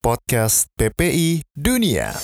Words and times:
Podcast 0.00 0.72
PPI 0.80 1.44
Dunia. 1.52 2.16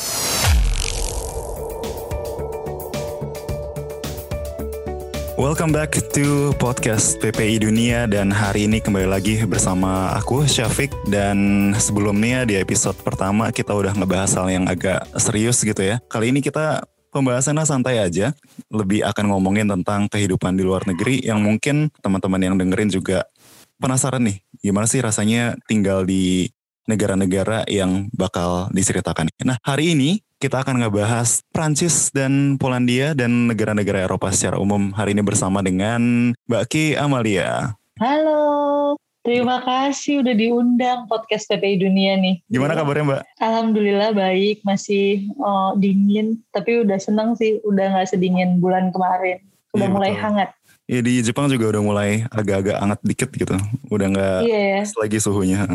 Welcome 5.37 5.77
back 5.77 5.93
to 6.17 6.57
podcast 6.57 7.21
PPI 7.21 7.61
Dunia 7.61 8.09
dan 8.09 8.33
hari 8.33 8.65
ini 8.65 8.81
kembali 8.81 9.05
lagi 9.05 9.45
bersama 9.45 10.09
aku 10.17 10.49
Syafiq 10.49 10.89
dan 11.13 11.37
sebelumnya 11.77 12.49
di 12.49 12.57
episode 12.57 12.97
pertama 13.05 13.53
kita 13.53 13.77
udah 13.77 13.93
ngebahas 13.93 14.33
hal 14.41 14.49
yang 14.49 14.65
agak 14.73 15.05
serius 15.21 15.61
gitu 15.61 15.85
ya. 15.85 16.01
Kali 16.09 16.33
ini 16.33 16.41
kita 16.41 16.81
pembahasannya 17.13 17.69
santai 17.69 18.01
aja, 18.01 18.33
lebih 18.73 19.05
akan 19.05 19.37
ngomongin 19.37 19.69
tentang 19.69 20.09
kehidupan 20.09 20.57
di 20.57 20.65
luar 20.65 20.89
negeri 20.89 21.21
yang 21.21 21.45
mungkin 21.45 21.93
teman-teman 22.01 22.41
yang 22.41 22.57
dengerin 22.57 22.89
juga 22.89 23.29
penasaran 23.77 24.25
nih, 24.25 24.41
gimana 24.65 24.89
sih 24.89 25.05
rasanya 25.05 25.61
tinggal 25.69 26.09
di 26.09 26.49
negara-negara 26.87 27.67
yang 27.67 28.07
bakal 28.15 28.71
diceritakan. 28.71 29.27
Nah, 29.43 29.59
hari 29.61 29.93
ini 29.99 30.23
kita 30.39 30.63
akan 30.63 30.87
ngebahas 30.87 31.43
Prancis 31.51 32.15
dan 32.15 32.57
Polandia 32.57 33.13
dan 33.13 33.51
negara-negara 33.51 34.07
Eropa 34.07 34.31
secara 34.31 34.57
umum 34.57 34.95
hari 34.95 35.13
ini 35.19 35.23
bersama 35.27 35.61
dengan 35.61 36.33
Mbak 36.47 36.65
Ki 36.71 36.85
Amalia. 36.95 37.75
Halo, 37.99 38.95
terima 39.27 39.65
kasih 39.65 40.23
udah 40.23 40.35
diundang 40.37 41.11
podcast 41.11 41.51
PPI 41.51 41.81
Dunia 41.83 42.15
nih. 42.21 42.39
Gimana 42.47 42.79
kabarnya 42.79 43.05
Mbak? 43.09 43.23
Alhamdulillah 43.43 44.11
baik, 44.15 44.63
masih 44.63 45.27
oh, 45.41 45.75
dingin, 45.75 46.39
tapi 46.55 46.87
udah 46.87 47.01
seneng 47.03 47.35
sih, 47.35 47.59
udah 47.67 47.97
nggak 47.99 48.15
sedingin 48.15 48.63
bulan 48.63 48.95
kemarin, 48.95 49.43
udah 49.75 49.89
Iya, 49.89 49.95
mulai 49.95 50.13
betul. 50.15 50.23
hangat. 50.23 50.51
Ya 50.87 51.01
di 51.03 51.19
Jepang 51.19 51.51
juga 51.51 51.67
udah 51.75 51.83
mulai 51.83 52.11
agak-agak 52.31 52.77
hangat 52.79 53.01
dikit 53.03 53.31
gitu. 53.35 53.59
Udah 53.91 54.07
nggak 54.07 54.39
Iya 54.47 54.61
ya. 54.61 54.81
pas 54.87 54.95
lagi 55.03 55.19
suhunya. 55.19 55.67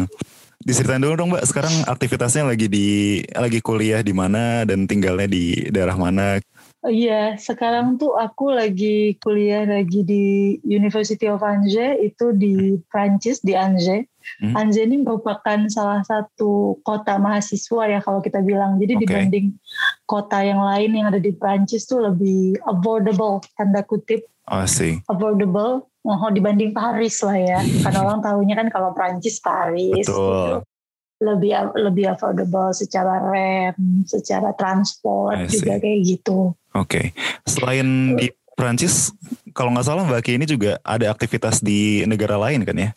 Diceritain 0.61 1.01
dulu 1.01 1.15
dong 1.17 1.29
Mbak, 1.33 1.45
sekarang 1.49 1.75
aktivitasnya 1.89 2.45
lagi 2.45 2.69
di 2.69 3.19
lagi 3.33 3.59
kuliah 3.59 4.05
di 4.05 4.13
mana 4.13 4.61
dan 4.65 4.85
tinggalnya 4.85 5.25
di 5.25 5.69
daerah 5.73 5.97
mana? 5.97 6.37
Iya, 6.81 7.37
sekarang 7.37 8.01
tuh 8.01 8.17
aku 8.17 8.49
lagi 8.49 9.13
kuliah 9.21 9.69
lagi 9.69 10.01
di 10.01 10.57
University 10.65 11.29
of 11.29 11.45
Angers 11.45 12.01
itu 12.01 12.33
di 12.33 12.77
Prancis 12.89 13.41
di 13.45 13.53
Angers. 13.53 14.09
Hmm. 14.41 14.57
Angers 14.57 14.89
ini 14.89 15.01
merupakan 15.01 15.65
salah 15.69 16.01
satu 16.01 16.81
kota 16.81 17.21
mahasiswa 17.21 17.85
ya 17.85 17.99
kalau 18.01 18.21
kita 18.21 18.41
bilang. 18.41 18.81
Jadi 18.81 18.97
Oke. 18.97 19.01
dibanding 19.05 19.53
kota 20.09 20.41
yang 20.41 20.61
lain 20.61 20.97
yang 20.97 21.13
ada 21.13 21.21
di 21.21 21.29
Prancis 21.33 21.85
tuh 21.85 22.01
lebih 22.01 22.57
affordable 22.65 23.45
tanda 23.53 23.85
kutip 23.85 24.25
Oh 24.51 24.65
affordable 25.07 25.87
oh, 26.05 26.31
dibanding 26.33 26.73
Paris 26.73 27.21
lah 27.21 27.37
ya. 27.37 27.59
Karena 27.61 27.99
orang 28.05 28.19
tahunya 28.21 28.55
kan 28.57 28.67
kalau 28.73 28.89
Prancis 28.93 29.37
Paris 29.41 30.05
Betul. 30.05 30.17
gitu. 30.17 30.63
Lebih 31.21 31.51
lebih 31.77 32.05
affordable 32.17 32.73
secara 32.73 33.21
rem, 33.29 33.77
secara 34.09 34.57
transport 34.57 35.45
juga 35.53 35.77
kayak 35.77 35.99
gitu. 36.01 36.57
Oke. 36.73 37.13
Selain 37.45 38.17
di 38.17 38.33
Prancis, 38.57 39.13
kalau 39.53 39.69
nggak 39.73 39.85
salah 39.85 40.01
Mbak 40.05 40.21
Ki 40.25 40.31
ini 40.37 40.45
juga 40.49 40.81
ada 40.81 41.13
aktivitas 41.13 41.61
di 41.61 42.01
negara 42.09 42.41
lain 42.41 42.65
kan 42.65 42.73
ya? 42.73 42.89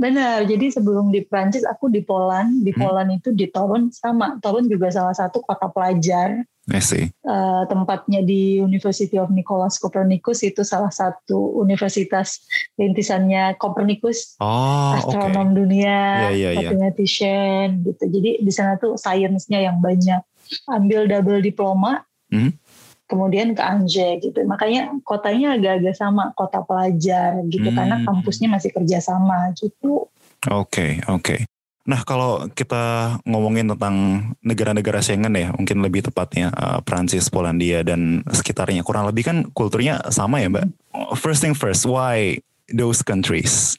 Benar. 0.00 0.48
Jadi 0.48 0.72
sebelum 0.72 1.12
di 1.12 1.20
Prancis 1.20 1.60
aku 1.62 1.92
di 1.92 2.00
Poland, 2.00 2.64
di 2.64 2.72
Hmm. 2.72 2.80
Poland 2.80 3.10
itu 3.12 3.36
di 3.36 3.52
Torun 3.52 3.92
sama. 3.92 4.40
Torun 4.40 4.64
juga 4.64 4.88
salah 4.88 5.12
satu 5.12 5.44
kota 5.44 5.68
pelajar. 5.68 6.40
I 6.70 6.78
see. 6.78 7.10
Eh, 7.10 7.62
tempatnya 7.66 8.22
di 8.22 8.56
University 8.56 9.18
of 9.18 9.28
Nicholas 9.28 9.76
Copernicus 9.76 10.40
itu 10.40 10.62
salah 10.62 10.88
satu 10.88 11.58
universitas 11.58 12.40
rintisannya 12.78 13.58
Copernicus 13.58 14.38
Oh, 14.38 14.94
astronom 14.94 15.52
dunia, 15.52 16.30
Iya, 16.30 16.30
iya, 16.30 16.50
iya. 16.54 16.68
mathematician 16.70 17.82
gitu. 17.82 18.04
Jadi 18.06 18.40
di 18.40 18.52
sana 18.54 18.78
tuh 18.78 18.94
sainsnya 18.94 19.60
yang 19.60 19.82
banyak. 19.82 20.22
Ambil 20.66 21.06
double 21.06 21.42
diploma, 21.42 22.06
Hmm. 22.30 22.54
Kemudian 23.10 23.58
ke 23.58 23.62
Angers 23.62 24.22
gitu. 24.22 24.38
Makanya 24.46 24.94
kotanya 25.02 25.58
agak-agak 25.58 25.98
sama, 25.98 26.30
kota 26.38 26.62
pelajar 26.62 27.42
gitu. 27.50 27.74
Hmm. 27.74 27.76
Karena 27.76 27.96
kampusnya 28.06 28.46
masih 28.46 28.70
kerjasama 28.70 29.50
gitu. 29.58 30.06
Oke, 30.46 31.02
oke. 31.10 31.44
Nah, 31.90 32.06
kalau 32.06 32.46
kita 32.54 33.18
ngomongin 33.26 33.74
tentang 33.74 34.30
negara-negara 34.46 35.02
Schengen 35.02 35.34
ya, 35.34 35.50
mungkin 35.50 35.82
lebih 35.82 36.06
tepatnya 36.06 36.54
eh, 36.54 36.78
Prancis, 36.86 37.26
Polandia 37.26 37.82
dan 37.82 38.22
sekitarnya. 38.30 38.86
Kurang 38.86 39.10
lebih 39.10 39.26
kan 39.26 39.36
kulturnya 39.50 39.98
sama 40.14 40.38
ya, 40.38 40.46
Mbak. 40.46 40.66
First 41.18 41.42
thing 41.42 41.56
first, 41.56 41.82
why 41.82 42.38
those 42.70 43.02
countries? 43.02 43.74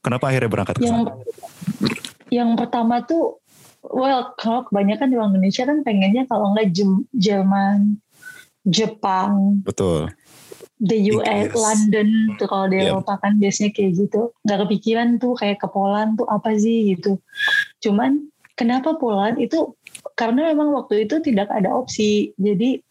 Kenapa 0.00 0.32
akhirnya 0.32 0.48
berangkat 0.48 0.80
ke 0.80 0.88
Yang 0.88 1.12
sana? 1.12 1.12
yang 2.26 2.58
pertama 2.58 3.02
tuh, 3.06 3.38
well 3.86 4.34
kalau 4.38 4.66
kebanyakan 4.66 5.10
di 5.10 5.14
orang 5.14 5.34
Indonesia 5.34 5.62
kan 5.62 5.82
pengennya 5.86 6.26
kalau 6.26 6.54
nggak 6.54 6.74
Jerman, 7.14 8.02
Jepang, 8.66 9.62
Betul. 9.62 10.10
the 10.82 10.98
US, 11.14 11.48
Inggris. 11.48 11.54
London 11.54 12.08
tuh 12.36 12.46
kalau 12.50 12.66
di 12.66 12.82
Iya. 12.82 12.92
Eropa 12.92 13.16
kan 13.22 13.38
biasanya 13.38 13.70
kayak 13.72 13.92
gitu. 13.96 14.34
Nggak 14.42 14.58
kepikiran 14.66 15.08
tuh 15.22 15.32
kayak 15.38 15.62
ke 15.62 15.68
Poland 15.70 16.18
tuh 16.18 16.26
apa 16.26 16.52
sih 16.58 16.92
gitu. 16.92 17.22
Cuman 17.80 18.26
kenapa 18.58 18.98
Poland 18.98 19.38
itu 19.38 19.72
karena 20.18 20.50
memang 20.52 20.74
waktu 20.74 21.06
itu 21.06 21.22
tidak 21.22 21.48
ada 21.48 21.70
opsi. 21.72 22.34
Jadi 22.36 22.82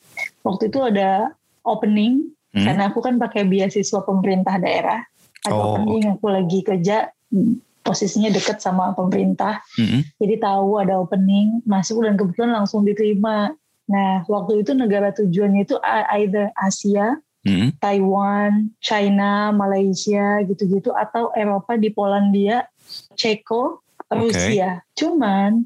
waktu 0.42 0.72
itu 0.72 0.80
ada 0.80 1.36
opening 1.68 2.32
Hmm? 2.56 2.64
karena 2.64 2.88
aku 2.88 3.04
kan 3.04 3.20
pakai 3.20 3.44
beasiswa 3.44 4.00
pemerintah 4.08 4.56
daerah. 4.56 5.04
Ada 5.44 5.52
Oh, 5.52 5.76
opening 5.76 6.08
aku 6.08 6.32
lagi 6.32 6.64
kerja 6.64 7.12
hmm, 7.28 7.84
posisinya 7.84 8.32
deket 8.32 8.64
sama 8.64 8.96
pemerintah. 8.96 9.60
Mm-mm. 9.76 10.08
Jadi 10.24 10.36
tahu 10.40 10.80
ada 10.80 10.96
opening, 10.96 11.60
masuk 11.68 12.08
dan 12.08 12.16
kebetulan 12.16 12.56
langsung 12.56 12.88
diterima. 12.88 13.52
Nah, 13.86 14.26
waktu 14.26 14.66
itu 14.66 14.74
negara 14.74 15.14
tujuannya 15.14 15.66
itu 15.66 15.78
either 16.14 16.50
Asia, 16.58 17.22
Mm-mm. 17.46 17.78
Taiwan, 17.78 18.74
China, 18.82 19.54
Malaysia 19.54 20.42
gitu-gitu 20.46 20.90
atau 20.94 21.30
Eropa 21.38 21.78
di 21.78 21.94
Polandia, 21.94 22.66
Ceko. 23.14 23.86
Rusia. 24.06 24.86
Cuman 24.94 25.66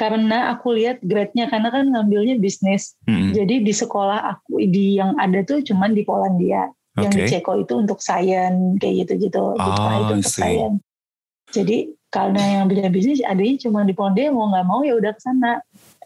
karena 0.00 0.56
aku 0.56 0.72
lihat 0.72 1.04
grade-nya 1.04 1.52
karena 1.52 1.68
kan 1.68 1.84
ngambilnya 1.92 2.40
bisnis. 2.40 2.96
Mm-mm. 3.04 3.36
Jadi 3.36 3.60
di 3.60 3.72
sekolah 3.76 4.24
aku 4.24 4.56
di 4.56 4.96
yang 4.96 5.12
ada 5.20 5.44
tuh 5.44 5.60
cuman 5.60 5.92
di 5.92 6.00
Polandia. 6.00 6.72
Yang 6.96 7.12
di. 7.12 7.22
Ceko 7.28 7.60
itu 7.60 7.74
untuk 7.76 8.00
sains 8.00 8.80
kayak 8.80 9.04
gitu-gitu. 9.04 9.52
Ah, 9.60 10.00
itu 10.00 10.12
untuk 10.22 10.32
sains. 10.32 10.80
Jadi 11.52 11.92
karena 12.08 12.62
yang 12.62 12.72
bidang 12.72 12.94
bisnis 12.94 13.20
adanya 13.20 13.58
cuma 13.60 13.84
di 13.84 13.92
Polandia 13.92 14.32
mau 14.32 14.48
nggak 14.48 14.66
mau 14.66 14.80
ya 14.80 14.96
udah 14.96 15.12
ke 15.12 15.20
sana 15.20 15.60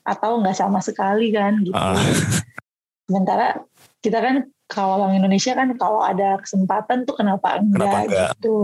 atau 0.09 0.41
nggak 0.41 0.57
sama 0.57 0.81
sekali 0.81 1.29
kan 1.31 1.61
gitu. 1.61 1.77
Ah, 1.77 1.93
Sementara 3.09 3.61
kita 4.01 4.21
kan 4.21 4.37
kalau 4.69 5.01
orang 5.01 5.17
Indonesia 5.17 5.57
kan 5.57 5.73
kalau 5.81 6.05
ada 6.05 6.37
kesempatan 6.39 7.09
tuh 7.09 7.17
kenapa 7.17 7.57
enggak, 7.57 7.89
Kenapa 7.89 7.99
enggak? 8.05 8.31
gitu. 8.37 8.59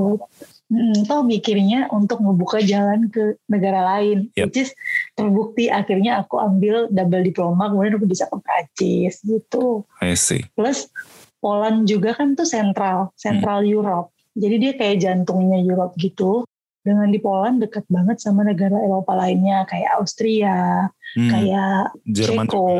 Hmm, 0.68 0.96
toh 1.08 1.24
mikirnya 1.24 1.88
untuk 1.88 2.20
membuka 2.20 2.60
jalan 2.60 3.08
ke 3.08 3.40
negara 3.48 3.80
lain. 3.96 4.28
Yep. 4.36 4.44
Which 4.52 4.60
is 4.60 4.70
terbukti 5.16 5.72
akhirnya 5.72 6.20
aku 6.20 6.36
ambil 6.36 6.92
double 6.92 7.24
diploma 7.24 7.72
kemudian 7.72 7.96
aku 7.96 8.04
bisa 8.04 8.28
ke 8.28 8.36
Prancis 8.36 9.24
gitu. 9.24 9.88
I 10.04 10.12
see. 10.12 10.44
Plus 10.52 10.92
Poland 11.40 11.88
juga 11.88 12.12
kan 12.12 12.36
tuh 12.36 12.44
sentral, 12.44 13.12
sentral 13.16 13.64
Hmm. 13.64 13.72
Europe. 13.72 14.08
Jadi 14.36 14.56
dia 14.60 14.72
kayak 14.76 15.00
jantungnya 15.00 15.56
Europe 15.56 15.96
gitu. 15.96 16.44
Dengan 16.84 17.08
di 17.08 17.16
Poland 17.16 17.64
dekat 17.64 17.88
banget 17.88 18.20
sama 18.20 18.44
negara 18.44 18.76
Eropa 18.76 19.16
lainnya 19.16 19.64
kayak 19.64 19.96
Austria, 19.96 20.92
Hmm, 21.16 21.30
kayak 21.32 21.96
Jerman 22.04 22.44
Ceko, 22.44 22.60
juga. 22.60 22.76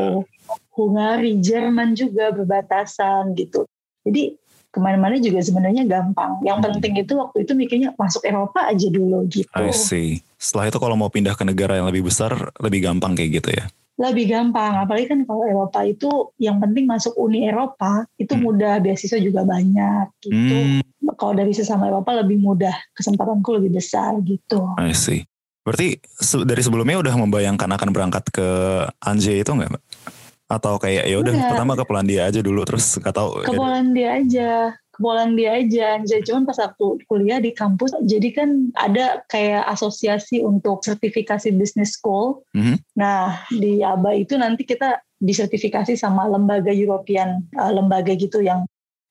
Hungari, 0.77 1.31
Jerman 1.41 1.97
juga 1.97 2.29
berbatasan 2.35 3.33
gitu. 3.33 3.65
Jadi 4.05 4.37
ke 4.69 4.77
mana-mana 4.83 5.15
juga 5.17 5.39
sebenarnya 5.39 5.87
gampang. 5.87 6.43
Yang 6.43 6.57
Hmm. 6.59 6.65
penting 6.69 6.93
itu 6.99 7.13
waktu 7.15 7.37
itu 7.47 7.51
mikirnya 7.55 7.89
masuk 7.95 8.21
Eropa 8.27 8.67
aja 8.67 8.87
dulu 8.91 9.23
gitu. 9.25 9.49
I 9.55 9.71
see. 9.71 10.19
Setelah 10.35 10.67
itu 10.69 10.77
kalau 10.77 10.99
mau 10.99 11.07
pindah 11.09 11.33
ke 11.33 11.47
negara 11.47 11.79
yang 11.79 11.87
lebih 11.87 12.05
besar, 12.05 12.51
lebih 12.59 12.85
gampang 12.85 13.15
kayak 13.15 13.41
gitu 13.41 13.49
ya? 13.55 13.65
Lebih 13.95 14.27
gampang. 14.27 14.75
Apalagi 14.83 15.07
kan 15.07 15.23
kalau 15.23 15.47
Eropa 15.47 15.79
itu 15.87 16.35
yang 16.35 16.59
penting 16.59 16.83
masuk 16.83 17.15
Uni 17.15 17.47
Eropa 17.47 18.03
itu 18.19 18.35
Hmm. 18.35 18.43
mudah, 18.43 18.83
beasiswa 18.83 19.15
juga 19.17 19.47
banyak 19.47 20.11
gitu. 20.19 20.59
Hmm, 20.59 20.83
Kalau 21.15 21.31
dari 21.31 21.55
sesama 21.55 21.87
Eropa 21.87 22.11
lebih 22.11 22.43
mudah, 22.43 22.75
kesempatanku 22.91 23.55
lebih 23.55 23.79
besar 23.79 24.19
gitu. 24.19 24.67
I 24.75 24.91
see. 24.91 25.23
Berarti 25.63 25.97
dari 26.43 26.59
sebelumnya 26.59 26.99
udah 26.99 27.15
membayangkan 27.15 27.71
akan 27.71 27.89
berangkat 27.95 28.27
ke 28.35 28.47
Anje 28.99 29.39
itu 29.39 29.47
nggak, 29.47 29.71
Mbak? 29.71 29.83
Atau 30.45 30.77
kayak 30.77 31.07
ya 31.07 31.15
udah 31.17 31.33
Enggak. 31.33 31.49
pertama 31.55 31.73
ke 31.73 31.83
Polandia 31.87 32.27
aja 32.27 32.37
dulu 32.43 32.61
terus 32.67 32.99
nggak 32.99 33.15
tahu. 33.15 33.29
Ke 33.47 33.55
Polandia 33.55 34.19
aja, 34.21 34.75
ke 34.95 34.99
Polandia 35.03 35.59
aja. 35.59 35.99
Anjay, 35.99 36.23
cuman 36.23 36.47
pas 36.47 36.57
aku 36.63 36.95
kuliah 37.11 37.43
di 37.43 37.51
kampus, 37.51 37.91
jadi 38.07 38.31
kan 38.31 38.71
ada 38.79 39.21
kayak 39.27 39.67
asosiasi 39.67 40.39
untuk 40.39 40.81
sertifikasi 40.87 41.51
business 41.53 41.99
school. 41.99 42.47
Mhm. 42.55 42.79
Nah, 42.95 43.43
di 43.51 43.83
ABA 43.83 44.23
itu 44.23 44.39
nanti 44.39 44.63
kita 44.63 45.03
disertifikasi 45.19 45.99
sama 45.99 46.25
lembaga 46.31 46.71
European, 46.71 47.43
uh, 47.59 47.71
lembaga 47.71 48.15
gitu 48.15 48.39
yang 48.39 48.63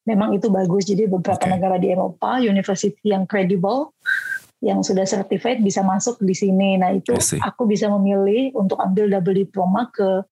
memang 0.08 0.36
itu 0.36 0.48
bagus. 0.48 0.88
Jadi 0.88 1.08
beberapa 1.08 1.44
Oke. 1.44 1.52
negara 1.52 1.76
di 1.76 1.92
Eropa, 1.92 2.40
university 2.40 3.12
yang 3.12 3.28
credible, 3.28 3.92
yang 4.64 4.80
sudah 4.80 5.04
certified 5.04 5.60
bisa 5.60 5.84
masuk 5.84 6.16
di 6.24 6.32
sini. 6.32 6.80
Nah 6.80 6.96
itu 6.96 7.12
aku 7.44 7.68
bisa 7.68 7.88
memilih 7.92 8.56
untuk 8.56 8.80
ambil 8.80 9.12
double 9.12 9.36
diploma 9.36 9.92
ke 9.92 10.24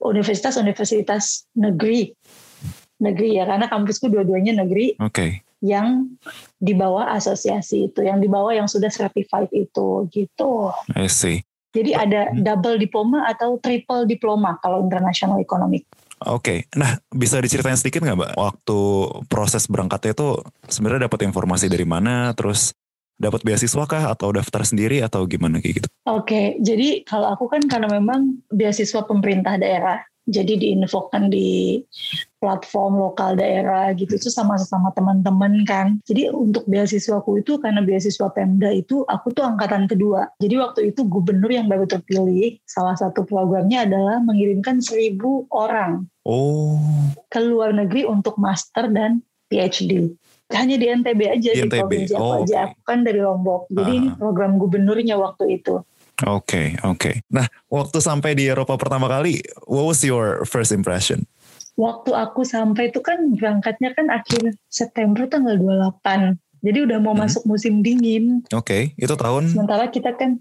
universitas-universitas 0.00 1.44
negeri. 1.52 2.16
Negeri 3.00 3.40
ya, 3.40 3.48
karena 3.48 3.66
kampusku 3.66 4.12
dua-duanya 4.12 4.60
negeri 4.60 4.94
Oke. 5.00 5.40
yang 5.64 6.04
di 6.60 6.76
bawah 6.76 7.16
asosiasi 7.16 7.88
itu, 7.88 8.04
yang 8.04 8.20
di 8.20 8.28
bawah 8.28 8.52
yang 8.52 8.68
sudah 8.68 8.92
certified 8.92 9.48
itu 9.56 10.04
gitu. 10.12 10.68
I 10.92 11.08
see. 11.08 11.40
Jadi 11.72 11.94
ada 11.94 12.34
double 12.34 12.76
diploma 12.76 13.24
atau 13.30 13.56
triple 13.62 14.04
diploma 14.04 14.58
kalau 14.60 14.84
international 14.84 15.40
economic. 15.40 15.86
Oke, 16.28 16.68
nah 16.76 17.00
bisa 17.08 17.40
diceritain 17.40 17.80
sedikit 17.80 18.04
nggak 18.04 18.18
mbak 18.20 18.32
waktu 18.36 18.78
proses 19.32 19.64
berangkatnya 19.64 20.12
itu 20.12 20.36
sebenarnya 20.68 21.08
dapat 21.08 21.24
informasi 21.24 21.72
dari 21.72 21.88
mana, 21.88 22.36
terus 22.36 22.76
dapat 23.16 23.40
beasiswa 23.40 23.84
kah 23.88 24.12
atau 24.12 24.28
daftar 24.32 24.64
sendiri 24.64 25.00
atau 25.00 25.24
gimana 25.24 25.60
kayak 25.64 25.84
gitu? 25.84 25.88
Oke, 26.08 26.60
jadi 26.60 27.04
kalau 27.08 27.32
aku 27.32 27.48
kan 27.48 27.64
karena 27.64 27.88
memang 27.88 28.40
beasiswa 28.52 29.04
pemerintah 29.04 29.56
daerah, 29.56 30.04
jadi 30.28 30.56
diinfokan 30.56 31.32
di 31.32 31.80
platform 32.40 32.96
lokal 32.96 33.36
daerah 33.36 33.92
gitu 33.92 34.16
itu 34.16 34.32
sama 34.32 34.56
sama 34.56 34.90
teman-teman 34.96 35.62
kan. 35.68 36.00
Jadi 36.08 36.32
untuk 36.32 36.64
beasiswaku 36.64 37.44
itu 37.44 37.60
karena 37.60 37.84
beasiswa 37.84 38.32
Pemda 38.32 38.72
itu 38.72 39.04
aku 39.04 39.30
tuh 39.30 39.44
angkatan 39.44 39.84
kedua. 39.84 40.32
Jadi 40.40 40.54
waktu 40.56 40.80
itu 40.92 41.04
gubernur 41.04 41.52
yang 41.52 41.68
baru 41.68 41.84
terpilih 41.84 42.56
salah 42.64 42.96
satu 42.96 43.28
programnya 43.28 43.84
adalah 43.84 44.20
mengirimkan 44.24 44.80
seribu 44.80 45.44
orang 45.52 46.08
Oh, 46.20 46.76
ke 47.32 47.40
luar 47.40 47.72
negeri 47.72 48.04
untuk 48.04 48.36
master 48.36 48.92
dan 48.92 49.24
PhD. 49.48 50.12
Hanya 50.52 50.76
di 50.76 50.86
NTB 50.90 51.20
aja 51.30 51.50
Di 51.54 51.58
di, 51.58 51.66
NTB. 51.66 51.80
provinsi 51.80 52.12
aku 52.12 52.22
Oh, 52.22 52.42
aja. 52.44 52.44
oke. 52.44 52.66
Aku 52.74 52.80
kan 52.84 52.98
dari 53.06 53.20
Lombok. 53.22 53.70
Jadi 53.70 53.92
ini 53.96 54.08
program 54.14 54.58
gubernurnya 54.58 55.16
waktu 55.16 55.62
itu. 55.62 55.80
Oke, 56.26 56.80
oke. 56.84 57.10
Nah, 57.30 57.46
waktu 57.70 57.98
sampai 58.00 58.36
di 58.36 58.48
Eropa 58.48 58.76
pertama 58.76 59.08
kali, 59.08 59.40
what 59.64 59.86
was 59.88 60.04
your 60.04 60.44
first 60.44 60.74
impression? 60.74 61.24
waktu 61.80 62.12
aku 62.12 62.44
sampai 62.44 62.92
itu 62.92 63.00
kan 63.00 63.32
berangkatnya 63.40 63.96
kan 63.96 64.12
akhir 64.12 64.52
September 64.68 65.24
tanggal 65.24 65.56
28. 65.56 66.36
Jadi 66.60 66.78
udah 66.84 66.98
mau 67.00 67.16
Hmm. 67.16 67.24
masuk 67.24 67.48
musim 67.48 67.80
dingin. 67.80 68.44
Oke, 68.52 68.92
itu 69.00 69.14
tahun 69.16 69.48
Sementara 69.48 69.88
kita 69.88 70.12
kan 70.12 70.36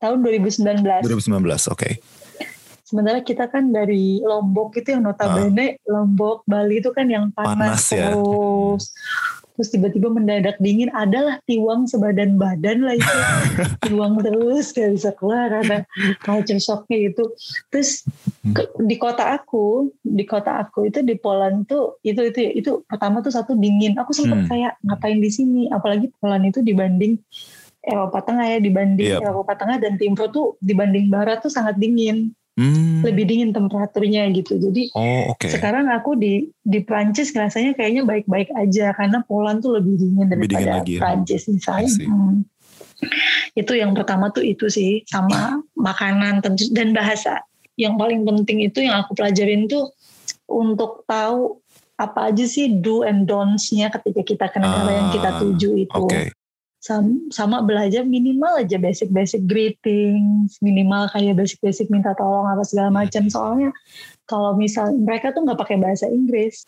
tahun 0.00 0.24
2019. 0.24 1.04
2019, 1.04 1.68
oke. 1.68 2.00
Sementara 2.80 3.20
kita 3.22 3.46
kan 3.46 3.70
dari 3.70 4.18
Lombok 4.24 4.74
itu 4.80 4.96
yang 4.96 5.04
notabene 5.04 5.78
Lombok, 5.84 6.42
Bali 6.48 6.80
itu 6.80 6.90
kan 6.90 7.06
yang 7.06 7.30
Panas 7.30 7.54
panas, 7.54 7.84
ya. 7.92 8.16
Terus. 9.60 9.70
Tiba-tiba 9.70 10.08
mendadak 10.08 10.56
dingin, 10.56 10.88
adalah 10.90 11.36
tiwang 11.44 11.84
sebadan 11.84 12.40
badan 12.40 12.80
lah 12.80 12.96
itu. 12.96 13.16
tiwang 13.84 14.16
terus, 14.24 14.72
gak 14.72 14.96
bisa 14.96 15.12
keluar 15.12 15.52
karena 15.52 15.84
culture 16.24 16.56
shocknya 16.56 17.12
itu. 17.12 17.28
Terus 17.68 18.08
ke- 18.56 18.72
di 18.80 18.96
kota 18.96 19.36
aku, 19.36 19.92
di 20.00 20.24
kota 20.24 20.64
aku 20.64 20.88
itu 20.88 21.04
di 21.04 21.20
Poland 21.20 21.68
tuh 21.68 22.00
itu 22.00 22.24
itu 22.24 22.40
itu 22.56 22.70
pertama 22.88 23.20
tuh 23.20 23.30
satu 23.30 23.52
dingin. 23.52 24.00
Aku 24.00 24.16
Hmm. 24.16 24.18
sempat 24.24 24.40
kayak 24.48 24.72
ngapain 24.80 25.20
di 25.20 25.28
sini? 25.28 25.68
Apalagi 25.68 26.08
Poland 26.16 26.48
itu 26.48 26.64
dibanding 26.64 27.20
Eropa 27.80 28.20
Tengah 28.20 28.44
ya, 28.44 28.58
dibanding 28.60 29.08
Yep. 29.16 29.24
Eropa 29.24 29.52
Tengah 29.56 29.76
dan 29.76 29.96
Timur 29.96 30.28
tuh 30.28 30.56
dibanding 30.60 31.08
Barat 31.08 31.40
tuh 31.40 31.48
sangat 31.48 31.76
dingin, 31.76 32.32
Hmm. 32.60 33.00
lebih 33.00 33.24
dingin 33.24 33.50
temperaturnya 33.56 34.28
gitu. 34.36 34.60
Jadi 34.60 34.92
Oh, 34.92 35.32
oke. 35.32 35.48
sekarang 35.48 35.88
aku 35.88 36.12
di 36.12 36.52
di 36.60 36.84
Prancis 36.84 37.32
rasanya 37.32 37.72
kayaknya 37.72 38.04
baik-baik 38.04 38.52
aja 38.52 38.92
karena 38.92 39.24
Poland 39.24 39.64
tuh 39.64 39.80
lebih 39.80 39.96
dingin 39.96 40.28
Lebih 40.28 40.44
dingin 40.52 40.68
daripada 40.68 40.76
lagi 40.84 40.92
ya. 40.92 41.00
Prancis 41.00 41.42
misalnya. 41.48 41.88
Hmm. 42.04 42.44
Itu 43.56 43.72
yang 43.72 43.96
pertama 43.96 44.28
tuh 44.28 44.44
itu 44.44 44.68
sih 44.68 45.00
sama 45.08 45.64
makanan 45.72 46.44
tentu 46.44 46.68
dan 46.76 46.92
bahasa. 46.92 47.40
Yang 47.80 47.96
paling 47.96 48.20
penting 48.28 48.58
itu 48.60 48.84
yang 48.84 49.00
aku 49.00 49.16
pelajarin 49.16 49.64
tuh 49.64 49.88
untuk 50.44 51.08
tahu 51.08 51.56
apa 51.96 52.32
aja 52.32 52.44
sih 52.44 52.80
do 52.80 53.04
and 53.04 53.24
don'ts-nya 53.24 53.88
ketika 53.88 54.20
kita 54.20 54.46
ke 54.48 54.58
negara 54.60 54.90
yang 54.92 55.08
kita 55.12 55.28
Ah, 55.32 55.38
tuju 55.40 55.70
itu. 55.80 55.96
Oke. 55.96 56.32
Sam- 56.80 57.28
sama 57.28 57.60
belajar 57.60 58.08
minimal 58.08 58.64
aja 58.64 58.80
basic-basic 58.80 59.44
greetings, 59.44 60.56
minimal 60.64 61.12
kayak 61.12 61.36
basic-basic 61.36 61.92
minta 61.92 62.16
tolong 62.16 62.48
apa 62.48 62.64
segala 62.64 62.88
macam. 62.88 63.28
Soalnya 63.28 63.68
kalau 64.24 64.56
misal 64.56 64.96
mereka 64.96 65.28
tuh 65.36 65.44
nggak 65.44 65.60
pakai 65.60 65.76
bahasa 65.76 66.08
Inggris, 66.08 66.64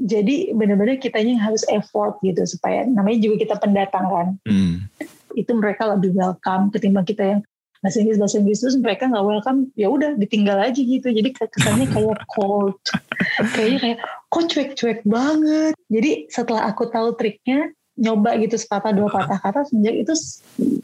jadi 0.00 0.56
benar-benar 0.56 0.96
kitanya 0.96 1.36
yang 1.36 1.44
harus 1.44 1.60
effort 1.68 2.16
gitu 2.24 2.40
supaya 2.48 2.88
namanya 2.88 3.20
juga 3.20 3.36
kita 3.44 3.60
pendatang 3.60 4.06
kan, 4.08 4.28
Hmm. 4.48 4.88
itu 5.36 5.52
mereka 5.52 5.92
lebih 5.92 6.16
welcome 6.16 6.72
ketimbang 6.72 7.04
kita 7.04 7.22
yang 7.36 7.40
bahasa 7.80 8.00
Inggris 8.00 8.16
bahasa 8.20 8.36
Inggris 8.40 8.60
terus 8.64 8.76
mereka 8.80 9.08
nggak 9.08 9.24
welcome 9.28 9.68
ya 9.76 9.92
udah 9.92 10.16
ditinggal 10.16 10.56
aja 10.56 10.80
gitu. 10.80 11.04
Jadi 11.04 11.36
kesannya 11.36 11.84
kayak 11.88 12.24
cold. 12.32 12.80
Kayaknya 13.56 13.78
kayak 13.80 13.98
kok 14.28 14.44
cuek-cuek 14.48 15.00
banget? 15.04 15.72
Jadi 15.88 16.10
setelah 16.32 16.68
aku 16.68 16.88
tahu 16.88 17.12
triknya 17.16 17.72
nyoba 18.00 18.32
gitu 18.34 18.56
sepatah 18.56 18.90
dua 18.90 19.06
patah 19.06 19.36
kata 19.36 19.68
sejak 19.68 19.92
itu 20.00 20.12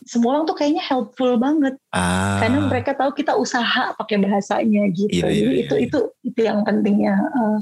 semua 0.04 0.36
orang 0.36 0.44
tuh 0.44 0.52
kayaknya 0.52 0.84
helpful 0.84 1.34
banget 1.34 1.74
Ah. 1.88 2.38
karena 2.38 2.60
mereka 2.62 2.92
tahu 2.92 3.10
kita 3.10 3.32
usaha 3.34 3.96
pakai 3.96 4.20
bahasanya 4.20 4.84
gitu 4.90 5.08
Iya, 5.10 5.26
iya, 5.26 5.40
jadi 5.40 5.48
iya, 5.50 5.62
itu 5.62 5.74
iya. 5.74 5.84
itu 5.88 5.98
itu 6.22 6.40
yang 6.42 6.60
pentingnya 6.60 7.16
Eh, 7.16 7.58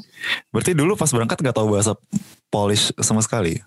Berarti 0.51 0.75
dulu 0.75 0.93
pas 0.93 1.07
berangkat 1.07 1.39
nggak 1.39 1.55
tahu 1.55 1.71
bahasa 1.71 1.95
Polish 2.49 2.91
sama 2.99 3.23
sekali? 3.23 3.63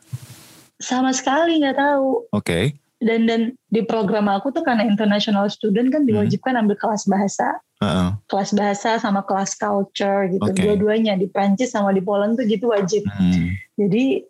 sama 0.77 1.09
sekali 1.09 1.57
nggak 1.57 1.73
tahu 1.75 2.29
Oke. 2.29 2.75
dan 2.99 3.23
dan 3.23 3.41
di 3.65 3.81
program 3.81 4.27
aku 4.27 4.51
tuh 4.51 4.61
karena 4.61 4.83
international 4.83 5.47
student 5.47 5.87
kan 5.87 6.03
diwajibkan 6.03 6.53
ambil 6.53 6.75
kelas 6.75 7.05
bahasa 7.05 7.57
Heeh. 7.77 8.09
kelas 8.25 8.51
bahasa 8.51 8.97
sama 8.97 9.21
kelas 9.21 9.53
culture 9.53 10.27
gitu 10.27 10.43
Oke. 10.43 10.59
dua-duanya 10.59 11.13
di 11.13 11.25
Prancis 11.25 11.71
sama 11.71 11.89
di 11.89 12.01
Poland 12.01 12.35
tuh 12.35 12.45
gitu 12.45 12.69
wajib 12.69 13.05
Hmm. 13.07 13.57
jadi 13.73 14.21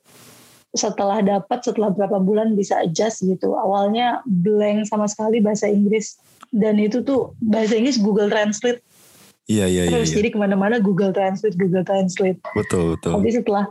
setelah 0.78 1.20
dapat 1.20 1.60
setelah 1.66 1.90
berapa 1.92 2.22
bulan 2.22 2.54
bisa 2.54 2.80
adjust 2.86 3.26
gitu 3.26 3.58
awalnya 3.58 4.22
blank 4.24 4.86
sama 4.88 5.10
sekali 5.10 5.42
bahasa 5.42 5.68
Inggris 5.68 6.22
dan 6.54 6.80
itu 6.80 7.04
tuh 7.04 7.34
bahasa 7.44 7.76
Inggris 7.76 8.00
Google 8.00 8.30
Translate 8.32 8.80
Iya 9.48 9.64
iya 9.64 9.88
iya. 9.88 9.92
terus 9.96 10.12
iya. 10.12 10.20
jadi 10.24 10.28
ke 10.36 10.38
mana-mana 10.38 10.76
Google 10.78 11.16
Translate 11.16 11.56
Google 11.56 11.84
Translate 11.88 12.40
Betul 12.52 12.96
betul. 12.96 13.14
tapi 13.20 13.30
setelah 13.32 13.66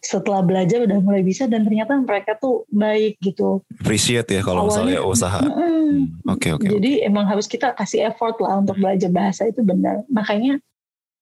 setelah 0.00 0.40
belajar 0.40 0.88
udah 0.88 0.98
mulai 1.04 1.20
bisa 1.20 1.44
dan 1.44 1.62
ternyata 1.62 1.92
mereka 2.00 2.32
tuh 2.40 2.64
baik 2.72 3.20
gitu 3.20 3.60
Appreciate 3.78 4.26
ya 4.32 4.40
kalau 4.40 4.66
misalnya 4.66 5.04
usaha. 5.04 5.44
Hmm, 5.44 6.16
Oke 6.24 6.56
oke. 6.56 6.64
Jadi 6.64 7.04
emang 7.04 7.28
harus 7.28 7.44
kita 7.44 7.76
kasih 7.76 8.08
effort 8.08 8.40
lah 8.40 8.64
untuk 8.64 8.80
belajar 8.80 9.12
bahasa 9.12 9.44
itu 9.50 9.60
benar. 9.60 10.00
Makanya 10.08 10.56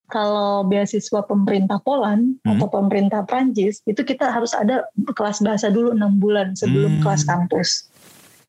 kalau 0.09 0.65
beasiswa 0.65 1.21
pemerintah 1.23 1.77
Poland 1.85 2.41
Hmm. 2.43 2.57
atau 2.57 2.67
pemerintah 2.73 3.23
Prancis 3.23 3.85
itu 3.85 4.01
kita 4.03 4.33
harus 4.33 4.57
ada 4.57 4.89
kelas 5.13 5.45
bahasa 5.45 5.69
dulu 5.69 5.93
enam 5.93 6.17
bulan 6.17 6.57
sebelum 6.57 6.99
Hmm. 6.99 7.03
kelas 7.05 7.23
kampus. 7.29 7.69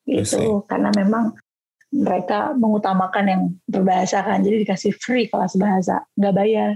Gitu 0.07 0.65
karena 0.65 0.89
memang 0.95 1.35
mereka 1.89 2.53
mengutamakan 2.55 3.25
yang 3.27 3.41
berbahasa 3.65 4.21
kan. 4.21 4.41
Jadi 4.41 4.63
dikasih 4.63 4.93
free 4.97 5.27
kelas 5.27 5.57
bahasa, 5.59 6.05
nggak 6.15 6.33
bayar. 6.33 6.71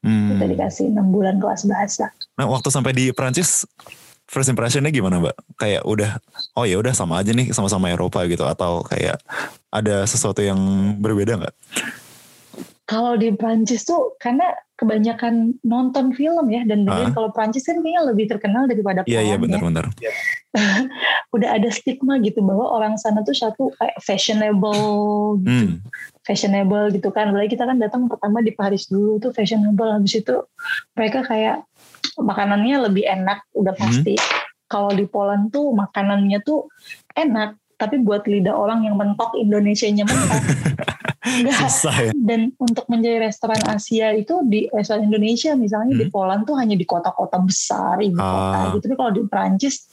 Hmm. 0.00 0.32
Kita 0.32 0.44
dikasih 0.48 0.84
enam 0.94 1.12
bulan 1.12 1.36
kelas 1.36 1.68
bahasa. 1.68 2.08
Nah 2.38 2.48
waktu 2.48 2.72
sampai 2.72 2.96
di 2.96 3.12
Prancis 3.12 3.68
first 4.30 4.48
impressionnya 4.48 4.88
gimana 4.88 5.18
mbak? 5.20 5.36
Kayak 5.58 5.82
udah 5.84 6.10
oh 6.54 6.64
ya 6.64 6.78
udah 6.78 6.94
sama 6.94 7.20
aja 7.20 7.34
nih 7.34 7.50
sama-sama 7.52 7.90
Eropa 7.90 8.24
gitu 8.30 8.46
atau 8.46 8.80
kayak 8.86 9.18
ada 9.68 10.06
sesuatu 10.06 10.40
yang 10.40 10.56
berbeda 11.02 11.36
nggak? 11.36 11.54
Kalau 12.90 13.14
di 13.14 13.30
Prancis 13.30 13.86
tuh 13.86 14.18
karena 14.18 14.50
kebanyakan 14.74 15.62
nonton 15.62 16.10
film 16.10 16.50
ya 16.50 16.66
dan 16.66 16.82
dengerin 16.82 17.12
kalau 17.12 17.30
Prancis 17.30 17.62
kan 17.62 17.78
kayaknya 17.78 18.02
lebih 18.02 18.26
terkenal 18.26 18.66
daripada 18.66 19.06
Iya 19.06 19.20
iya 19.22 19.36
Poland 19.36 19.46
ya. 19.54 19.60
benar-benar. 19.60 19.84
udah 21.36 21.48
ada 21.54 21.70
stigma 21.70 22.18
gitu 22.18 22.42
bahwa 22.42 22.66
orang 22.66 22.98
sana 22.98 23.22
tuh 23.22 23.30
satu 23.30 23.70
kayak 23.78 23.94
fashionable 24.02 25.38
gitu. 25.38 25.46
Hmm. 25.46 25.70
fashionable 26.20 26.90
gitu 26.90 27.08
kan 27.08 27.30
apalagi 27.30 27.54
kita 27.54 27.62
kan 27.62 27.78
datang 27.78 28.10
pertama 28.10 28.42
di 28.42 28.50
Paris 28.50 28.90
dulu 28.90 29.22
tuh 29.22 29.30
fashionable 29.30 29.86
habis 29.86 30.18
itu 30.18 30.42
mereka 30.92 31.22
kayak 31.22 31.62
makanannya 32.18 32.90
lebih 32.90 33.06
enak 33.06 33.46
udah 33.52 33.70
Hmm. 33.70 33.82
pasti 33.86 34.18
kalau 34.66 34.90
di 34.90 35.06
Poland 35.06 35.50
tuh 35.50 35.70
makanannya 35.70 36.42
tuh 36.42 36.66
enak 37.12 37.54
tapi 37.76 37.96
buat 37.96 38.26
lidah 38.26 38.52
orang 38.52 38.82
yang 38.82 38.98
mentok 38.98 39.36
Indonesianya 39.36 40.02
mentok 40.02 40.42
Susah 41.52 41.96
ya. 42.00 42.12
dan 42.16 42.48
untuk 42.56 42.88
menjadi 42.88 43.20
restoran 43.22 43.60
Asia 43.66 44.08
itu 44.10 44.40
di 44.42 44.72
restoran 44.72 45.04
Indonesia 45.04 45.52
misalnya 45.52 45.92
di 45.92 46.08
Hmm. 46.08 46.12
Poland 46.12 46.42
tuh 46.44 46.56
hanya 46.56 46.72
di 46.72 46.84
kota-kota 46.84 47.36
besar 47.38 48.00
ibu 48.00 48.16
Ah. 48.16 48.24
kota 48.24 48.58
gitu 48.72 48.84
tapi 48.86 48.96
kalau 48.96 49.12
di 49.12 49.22
Prancis 49.28 49.84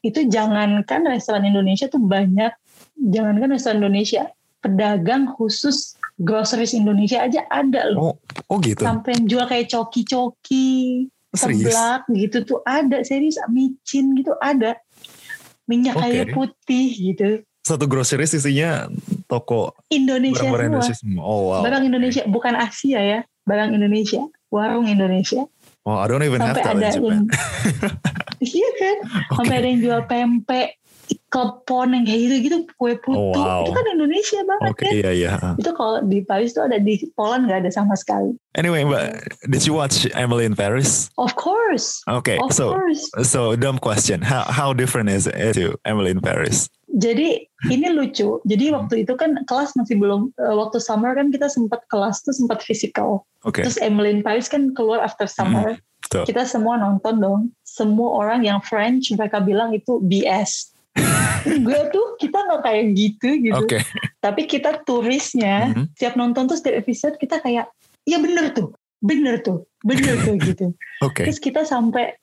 itu 0.00 0.24
jangankan 0.24 1.04
restoran 1.06 1.44
Indonesia 1.44 1.84
tuh 1.86 2.00
banyak 2.00 2.52
jangankan 2.96 3.48
restoran 3.50 3.78
Indonesia 3.78 4.32
pedagang 4.58 5.28
khusus 5.28 6.00
groceries 6.16 6.72
Indonesia 6.72 7.20
aja 7.20 7.44
ada 7.46 7.84
Oh 7.92 8.16
loh 8.16 8.24
oh 8.46 8.56
gitu. 8.58 8.80
sampai 8.80 9.20
yang 9.20 9.24
jual 9.26 9.44
kayak 9.44 9.68
coki-coki 9.68 11.08
Serius? 11.30 11.66
seblak 11.66 12.02
gitu 12.08 12.38
tuh 12.40 12.58
ada 12.62 13.02
serius 13.02 13.36
micin 13.50 14.14
gitu 14.14 14.32
ada 14.38 14.78
minyak 15.64 15.96
Oke. 15.96 16.06
kayu 16.06 16.24
putih 16.30 16.86
gitu. 16.92 17.28
Satu 17.60 17.84
grocery 17.84 18.22
isinya 18.22 18.86
toko 19.34 19.74
Indonesia 19.90 20.38
barang-barang 20.46 20.54
semua. 20.54 20.78
Indonesia 20.78 20.94
semua. 20.94 21.22
Oh 21.26 21.40
wow. 21.50 21.60
Barang 21.66 21.82
Indonesia, 21.82 22.22
bukan 22.30 22.54
Asia 22.54 23.00
ya. 23.02 23.20
Barang 23.42 23.74
Indonesia, 23.74 24.22
warung 24.48 24.86
Indonesia. 24.86 25.42
Oh, 25.84 26.00
I 26.00 26.08
don't 26.08 26.22
even 26.22 26.40
have 26.40 26.56
Sampai 26.56 26.80
that 26.80 26.80
ada 26.80 26.88
in 26.88 26.94
Japan. 26.96 27.12
yang, 27.12 27.24
iya 28.56 28.68
kan? 28.80 28.96
Sampai 29.36 29.54
ada 29.60 29.66
yang 29.68 29.80
jual 29.84 30.00
pempek, 30.08 30.80
klepon 31.28 31.92
yang 31.92 32.08
kayak 32.08 32.20
gitu-gitu, 32.24 32.56
kue 32.80 32.96
putu. 32.96 33.20
Oh, 33.20 33.36
wow. 33.36 33.68
Itu 33.68 33.76
kan 33.76 33.84
Indonesia 33.92 34.40
banget 34.48 34.70
Oke, 34.72 34.80
kan? 34.88 34.92
iya 34.96 35.10
iya. 35.12 35.32
Itu 35.60 35.76
kalau 35.76 36.00
di 36.08 36.24
Paris 36.24 36.56
tuh 36.56 36.64
ada 36.64 36.80
di 36.80 36.96
Poland 37.12 37.52
nggak 37.52 37.68
ada 37.68 37.70
sama 37.74 37.92
sekali. 38.00 38.32
Anyway, 38.56 38.88
Mbak, 38.88 39.04
did 39.52 39.62
you 39.68 39.76
watch 39.76 40.08
Emily 40.16 40.48
in 40.48 40.56
Paris? 40.56 41.12
Of 41.20 41.36
course, 41.36 42.00
Okay, 42.08 42.40
of 42.40 42.48
so 42.54 42.72
course. 42.72 43.04
so 43.26 43.52
dumb 43.52 43.76
question. 43.76 44.22
How 44.24 44.48
how 44.48 44.72
different 44.72 45.12
is 45.12 45.28
it 45.28 45.52
to 45.60 45.76
Emily 45.84 46.16
in 46.16 46.24
Paris? 46.24 46.72
Jadi 46.94 47.42
ini 47.68 47.86
lucu. 47.90 48.38
Jadi 48.42 48.70
waktu 48.70 49.02
itu 49.02 49.14
kan 49.14 49.42
kelas 49.44 49.74
masih 49.74 49.98
belum 49.98 50.30
eh, 50.32 50.54
waktu 50.54 50.78
summer 50.78 51.12
kan 51.12 51.28
kita 51.28 51.46
sempat 51.46 51.82
kelas 51.90 52.22
tuh 52.22 52.30
sempat 52.30 52.62
physical. 52.62 53.26
Oke, 53.42 53.60
Terus 53.60 53.76
Emily 53.76 54.14
in 54.14 54.22
Paris 54.22 54.46
kan 54.46 54.70
keluar 54.72 55.02
after 55.02 55.26
summer. 55.26 55.74
betul. 56.00 56.22
Kita 56.24 56.44
semua 56.44 56.78
nonton 56.78 57.18
dong. 57.18 57.40
Semua 57.66 58.22
orang 58.22 58.40
yang 58.40 58.62
French 58.62 59.10
mereka 59.10 59.42
bilang 59.42 59.74
itu 59.74 59.98
BS. 60.00 60.70
gue 61.44 61.80
tuh 61.90 62.14
kita 62.16 62.38
nggak 62.40 62.62
kayak 62.62 62.84
gitu 62.94 63.28
gitu. 63.42 63.58
Oke, 63.58 63.82
Tapi 64.22 64.46
kita 64.46 64.80
turisnya 64.82 65.74
Mhm. 65.74 65.84
setiap 65.92 66.14
nonton 66.14 66.46
tuh 66.46 66.54
setiap 66.54 66.78
episode 66.78 67.18
kita 67.18 67.42
kayak 67.42 67.66
iya 68.04 68.16
bener 68.16 68.54
tuh, 68.54 68.70
bener 69.04 69.44
tuh, 69.44 69.68
bener 69.84 70.16
tuh 70.24 70.40
gitu. 70.48 70.72
oke. 71.04 71.20
Terus 71.20 71.36
kita 71.36 71.68
sampai 71.68 72.16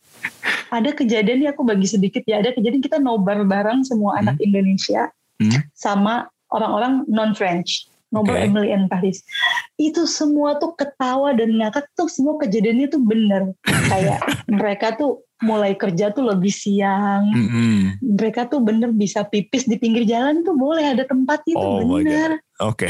ada 0.74 0.90
kejadian 0.92 1.46
nih 1.46 1.50
aku 1.54 1.62
bagi 1.62 1.86
sedikit 1.86 2.26
ya 2.26 2.42
ada 2.42 2.50
kejadian 2.52 2.82
kita 2.82 2.98
nobar 2.98 3.46
bareng 3.46 3.86
semua 3.86 4.18
anak 4.18 4.42
Indonesia 4.42 5.10
Hmm. 5.42 5.58
sama 5.74 6.30
orang-orang 6.54 7.02
non 7.10 7.34
French 7.34 7.90
nobar 8.14 8.38
Oke. 8.38 8.46
Emily 8.46 8.70
in 8.70 8.86
Paris 8.86 9.26
itu 9.74 10.06
semua 10.06 10.54
tuh 10.62 10.78
ketawa 10.78 11.34
dan 11.34 11.58
ngakak 11.58 11.90
tuh 11.98 12.06
semua 12.06 12.38
kejadiannya 12.38 12.86
tuh 12.86 13.02
bener 13.02 13.50
kayak 13.90 14.22
mereka 14.54 14.94
tuh 14.94 15.26
mulai 15.42 15.74
kerja 15.74 16.14
tuh 16.14 16.30
lebih 16.30 16.54
siang 16.54 17.26
Mm-mm. 17.34 17.98
mereka 18.06 18.46
tuh 18.46 18.62
bener 18.62 18.94
bisa 18.94 19.26
pipis 19.26 19.66
di 19.66 19.82
pinggir 19.82 20.06
jalan 20.06 20.46
tuh 20.46 20.54
boleh 20.54 20.94
ada 20.94 21.10
tempat 21.10 21.42
itu 21.50 21.58
Oh 21.58 21.82
bener 21.98 22.38
Oke, 22.62 22.86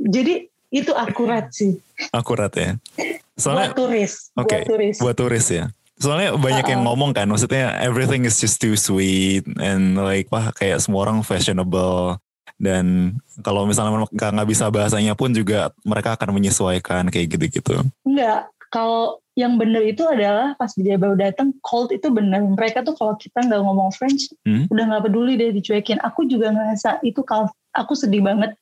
jadi 0.00 0.50
itu 0.74 0.90
akurat 0.90 1.46
sih 1.54 1.78
akurat 2.10 2.50
ya. 2.50 2.74
buat 2.98 3.38
Soalnya 3.38 3.70
turis 3.74 4.12
Oke, 4.34 4.58
buat 4.58 4.66
turis 4.66 4.96
buat 4.98 5.16
turis 5.16 5.46
ya. 5.48 5.64
Soalnya 5.94 6.34
banyak 6.34 6.66
yang 6.66 6.82
Uh-uh. 6.82 6.90
ngomong 6.90 7.14
kan, 7.14 7.30
maksudnya 7.30 7.70
everything 7.78 8.26
is 8.26 8.42
just 8.42 8.58
too 8.58 8.74
sweet 8.74 9.46
and 9.62 9.94
like 9.94 10.26
wah 10.34 10.50
kayak 10.58 10.82
semua 10.82 11.06
orang 11.06 11.22
fashionable 11.22 12.18
dan 12.58 13.14
kalau 13.42 13.62
misalnya 13.62 14.02
nggak 14.10 14.30
nggak 14.34 14.48
bisa 14.50 14.70
bahasanya 14.70 15.14
pun 15.14 15.30
juga 15.30 15.70
mereka 15.86 16.18
akan 16.18 16.34
menyesuaikan 16.34 17.10
kayak 17.14 17.38
gitu-gitu. 17.38 17.78
Enggak, 18.02 18.50
kalau 18.70 19.22
yang 19.34 19.58
bener 19.58 19.82
itu 19.82 20.02
adalah 20.06 20.54
pas 20.54 20.70
dia 20.74 20.94
baru 20.94 21.18
datang 21.18 21.50
cold 21.62 21.90
itu 21.90 22.06
bener. 22.10 22.42
Mereka 22.42 22.86
tuh 22.86 22.94
kalau 22.94 23.14
kita 23.14 23.42
nggak 23.42 23.62
ngomong 23.62 23.90
French, 23.90 24.30
Hmm? 24.46 24.70
udah 24.70 24.84
nggak 24.90 25.02
peduli 25.10 25.34
deh 25.34 25.50
dicuekin. 25.50 25.98
Aku 26.02 26.26
juga 26.26 26.54
ngerasa 26.54 27.02
itu 27.02 27.22
kalau 27.22 27.50
aku 27.74 27.98
sedih 27.98 28.22
banget. 28.22 28.54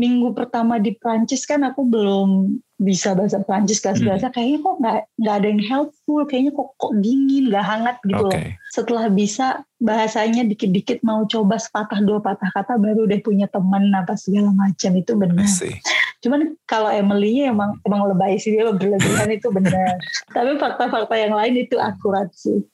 Minggu 0.00 0.32
pertama 0.32 0.80
di 0.80 0.96
Prancis 0.96 1.44
kan 1.44 1.60
aku 1.60 1.84
belum 1.84 2.56
bisa 2.80 3.12
bahasa 3.12 3.44
Prancis 3.44 3.84
kelas 3.84 4.00
Hmm. 4.00 4.08
bahasa 4.08 4.32
kayaknya 4.32 4.58
kok 4.64 4.76
nggak 4.80 4.96
nggak 5.20 5.34
ada 5.36 5.46
yang 5.52 5.60
helpful 5.60 6.24
kayaknya 6.24 6.52
kok 6.56 6.68
kok 6.80 6.92
dingin 6.96 7.52
nggak 7.52 7.66
hangat 7.68 7.96
gitu 8.08 8.24
Oke, 8.24 8.40
loh 8.40 8.44
setelah 8.72 9.04
bisa 9.12 9.46
bahasanya 9.76 10.48
dikit-dikit 10.48 11.04
mau 11.04 11.28
coba 11.28 11.60
sepatah 11.60 12.00
dua 12.00 12.24
patah 12.24 12.48
kata 12.56 12.80
baru 12.80 13.04
udah 13.04 13.20
punya 13.20 13.46
teman 13.52 13.92
apa 13.92 14.16
segala 14.16 14.48
macam 14.56 14.96
itu 14.96 15.12
benar. 15.12 15.44
Cuman 16.20 16.56
kalau 16.64 16.88
Emily-nya 16.88 17.52
emang 17.52 17.76
emang 17.84 18.08
lebay 18.08 18.40
sih 18.40 18.56
dia 18.56 18.68
berlebihan 18.72 19.28
itu 19.28 19.48
benar. 19.52 20.00
Tapi 20.36 20.56
fakta-fakta 20.56 21.14
yang 21.20 21.36
lain 21.36 21.60
itu 21.60 21.76
akurat 21.76 22.32
sih. 22.32 22.64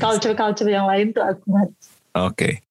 Culture-culture 0.00 0.68
yang 0.68 0.88
lain 0.88 1.12
tuh 1.12 1.24
akurat. 1.24 1.68
Oke. 2.16 2.64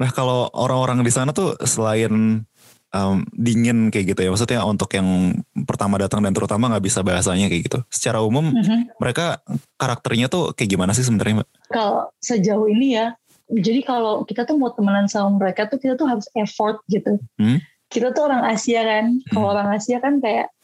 Nah 0.00 0.08
kalau 0.12 0.48
orang-orang 0.56 1.04
di 1.04 1.12
sana 1.12 1.32
tuh 1.32 1.56
selain 1.64 2.44
um, 2.90 3.22
dingin 3.32 3.88
kayak 3.88 4.14
gitu 4.14 4.20
ya, 4.22 4.30
maksudnya 4.30 4.60
untuk 4.62 4.90
yang 4.92 5.38
pertama 5.66 5.96
datang 5.96 6.22
dan 6.22 6.32
terutama 6.32 6.70
nggak 6.70 6.84
bisa 6.84 7.00
bahasanya 7.00 7.46
kayak 7.46 7.62
gitu. 7.70 7.78
Secara 7.88 8.20
umum 8.20 8.50
Mhm. 8.50 8.98
mereka 8.98 9.40
karakternya 9.76 10.26
tuh 10.26 10.52
kayak 10.52 10.70
gimana 10.70 10.92
sih 10.92 11.02
sebenarnya, 11.02 11.42
Mbak? 11.42 11.48
Kalau 11.70 12.10
sejauh 12.18 12.66
ini 12.66 12.98
ya, 12.98 13.14
jadi 13.50 13.80
kalau 13.82 14.22
kita 14.22 14.46
tuh 14.46 14.58
mau 14.58 14.70
temenan 14.70 15.06
sama 15.06 15.34
mereka 15.34 15.66
tuh 15.66 15.78
kita 15.78 15.94
tuh 15.98 16.06
harus 16.06 16.26
effort 16.34 16.82
gitu. 16.86 17.18
Hmm. 17.38 17.58
Kita 17.90 18.14
tuh 18.14 18.30
orang 18.30 18.46
Asia 18.46 18.86
kan. 18.86 19.18
Kalau 19.28 19.50
Hmm. 19.50 19.54
orang 19.58 19.68
Asia 19.74 19.98
kan 19.98 20.22
kayak 20.22 20.54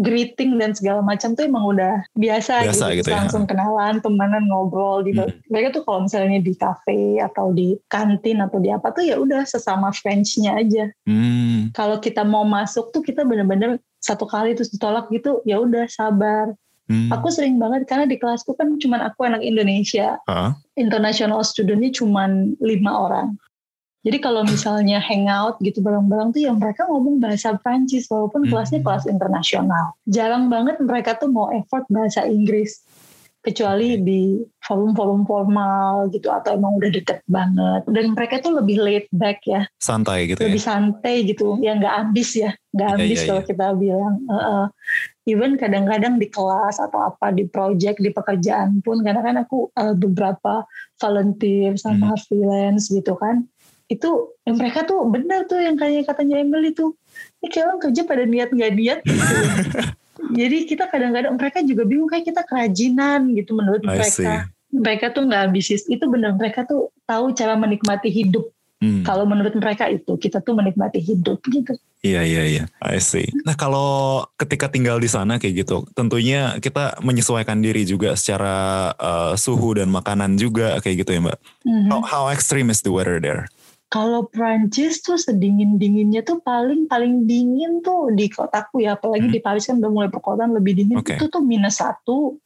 greeting 0.00 0.56
dan 0.56 0.72
segala 0.72 1.04
macam 1.04 1.36
tuh 1.36 1.44
emang 1.44 1.64
udah 1.76 2.00
biasa, 2.16 2.64
Biasa 2.64 2.86
gitu, 2.92 3.04
gitu 3.04 3.08
ya. 3.12 3.16
langsung 3.24 3.44
kenalan 3.44 4.00
temenan 4.00 4.48
ngobrol 4.48 5.04
gitu. 5.04 5.26
Hmm. 5.28 5.36
mereka 5.52 5.76
tuh 5.76 5.82
kalau 5.84 6.08
misalnya 6.08 6.40
di 6.40 6.54
cafe 6.56 7.20
atau 7.20 7.52
di 7.52 7.76
kantin 7.92 8.40
atau 8.40 8.58
di 8.62 8.72
apa 8.72 8.88
tuh 8.94 9.04
ya 9.04 9.20
udah 9.20 9.44
sesama 9.44 9.92
French-nya 9.92 10.56
aja. 10.56 10.88
Hmm, 11.04 11.70
kalau 11.76 12.00
kita 12.00 12.24
mau 12.24 12.46
masuk 12.46 12.90
tuh 12.90 13.04
kita 13.04 13.26
bener-bener 13.26 13.76
satu 14.02 14.26
kali 14.26 14.56
terus 14.56 14.72
ditolak 14.72 15.06
gitu 15.12 15.44
ya 15.44 15.60
udah 15.60 15.86
sabar. 15.90 16.52
Hmm. 16.90 17.08
aku 17.14 17.30
sering 17.30 17.62
banget 17.62 17.86
karena 17.86 18.10
di 18.10 18.18
kelasku 18.18 18.58
kan 18.58 18.74
cuman 18.76 19.06
aku 19.06 19.22
anak 19.24 19.40
Indonesia. 19.40 20.18
Ah, 20.26 20.52
international 20.74 21.40
studentnya 21.46 21.94
cuman 21.94 22.58
lima 22.58 22.92
orang 22.92 23.38
jadi 24.02 24.18
kalau 24.18 24.42
misalnya 24.42 24.98
hangout 24.98 25.62
gitu 25.62 25.78
bareng-bareng 25.78 26.34
tuh 26.34 26.42
ya 26.42 26.52
mereka 26.52 26.86
ngomong 26.86 27.22
bahasa 27.22 27.54
Prancis 27.56 28.10
walaupun 28.10 28.44
Hmm. 28.44 28.50
kelasnya 28.50 28.80
kelas 28.82 29.04
internasional 29.06 29.94
jarang 30.04 30.50
banget 30.50 30.76
mereka 30.78 31.14
tuh 31.14 31.30
mau 31.30 31.48
effort 31.50 31.86
bahasa 31.86 32.26
Inggris 32.26 32.82
kecuali 33.42 33.98
di 33.98 34.38
forum-forum 34.62 35.26
formal 35.26 36.06
gitu 36.14 36.30
atau 36.30 36.54
emang 36.54 36.78
udah 36.78 36.94
deket 36.94 37.26
banget 37.26 37.82
dan 37.90 38.14
mereka 38.14 38.38
tuh 38.38 38.54
lebih 38.54 38.78
laid 38.78 39.06
back 39.10 39.42
ya 39.42 39.66
santai 39.82 40.30
gitu 40.30 40.38
ya. 40.38 40.46
lebih 40.46 40.62
santai 40.62 41.14
gitu 41.26 41.58
ya 41.58 41.74
nggak 41.74 41.90
ambis 42.06 42.38
ya 42.38 42.54
nggak 42.70 42.86
Iya, 42.86 42.96
ambis 43.02 43.18
iya, 43.18 43.26
kalau 43.26 43.42
iya. 43.42 43.48
kita 43.50 43.66
bilang 43.74 44.14
Heeh. 44.30 44.64
even 45.26 45.58
kadang-kadang 45.58 46.22
di 46.22 46.30
kelas 46.30 46.78
atau 46.78 47.02
apa 47.02 47.34
di 47.34 47.42
project 47.46 47.98
di 47.98 48.14
pekerjaan 48.14 48.78
pun 48.78 49.02
karena 49.02 49.22
kan 49.22 49.34
aku 49.42 49.74
uh, 49.74 49.94
beberapa 49.98 50.62
volunteer 51.02 51.74
Hmm. 51.74 51.82
sama 51.82 52.14
freelance 52.22 52.94
gitu 52.94 53.18
kan 53.18 53.42
itu 53.92 54.10
yang 54.48 54.56
mereka 54.56 54.88
tuh 54.88 55.04
benar 55.04 55.44
tuh 55.44 55.60
yang 55.60 55.76
kayak 55.76 56.08
katanya 56.08 56.40
Emily 56.40 56.72
tuh 56.72 56.96
ini 57.44 57.48
kayak 57.52 57.66
orang 57.68 57.80
kerja 57.84 58.02
pada 58.08 58.24
niat 58.24 58.48
nggak 58.48 58.72
niat 58.72 58.98
gitu. 59.04 59.36
jadi 60.40 60.56
kita 60.64 60.84
kadang-kadang 60.88 61.36
mereka 61.36 61.60
juga 61.60 61.82
bingung 61.84 62.08
kayak 62.08 62.24
kita 62.32 62.42
kerajinan 62.48 63.36
gitu 63.36 63.52
menurut 63.52 63.84
I 63.84 64.08
see. 64.08 64.24
mereka 64.24 64.32
mereka 64.72 65.06
tuh 65.12 65.22
nggak 65.28 65.42
ambisius 65.52 65.84
itu 65.92 66.04
benar 66.08 66.32
mereka 66.32 66.64
tuh 66.64 66.88
tahu 67.04 67.36
cara 67.36 67.52
menikmati 67.60 68.08
hidup 68.08 68.48
Hmm, 68.82 69.06
kalau 69.06 69.22
menurut 69.22 69.54
mereka 69.54 69.86
itu 69.86 70.18
kita 70.18 70.42
tuh 70.42 70.58
menikmati 70.58 70.98
hidup 70.98 71.38
gitu. 71.46 71.78
Iya 72.02 72.26
iya 72.26 72.42
iya. 72.50 72.64
I 72.82 72.98
see. 72.98 73.30
Nah 73.46 73.54
kalau 73.54 74.26
ketika 74.34 74.66
tinggal 74.66 74.98
di 74.98 75.06
sana 75.06 75.38
kayak 75.38 75.62
gitu, 75.62 75.86
tentunya 75.94 76.58
kita 76.58 76.98
menyesuaikan 76.98 77.62
diri 77.62 77.86
juga 77.86 78.18
secara 78.18 78.90
uh, 78.98 79.38
suhu 79.38 79.78
dan 79.78 79.86
makanan 79.86 80.34
juga 80.34 80.82
kayak 80.82 81.06
gitu 81.06 81.14
ya 81.14 81.20
Mbak. 81.22 81.38
Mhm. 81.62 81.88
How, 81.94 82.00
how 82.02 82.24
extreme 82.34 82.74
is 82.74 82.82
the 82.82 82.90
weather 82.90 83.22
there? 83.22 83.46
Kalau 83.92 84.24
Prancis 84.24 85.04
tuh 85.04 85.20
sedingin 85.20 85.76
dinginnya 85.76 86.24
tuh 86.24 86.40
paling 86.40 86.88
paling 86.88 87.28
dingin 87.28 87.84
tuh 87.84 88.08
di 88.16 88.24
kotaku 88.24 88.80
ya, 88.80 88.96
apalagi 88.96 89.28
Hmm. 89.28 89.34
di 89.36 89.40
Paris 89.44 89.68
kan 89.68 89.84
udah 89.84 89.92
mulai 89.92 90.08
perkotaan 90.08 90.56
lebih 90.56 90.80
dingin 90.80 90.96
Oke. 90.96 91.20
itu 91.20 91.28
tuh 91.28 91.44
minus 91.44 91.76
satu. 91.76 92.40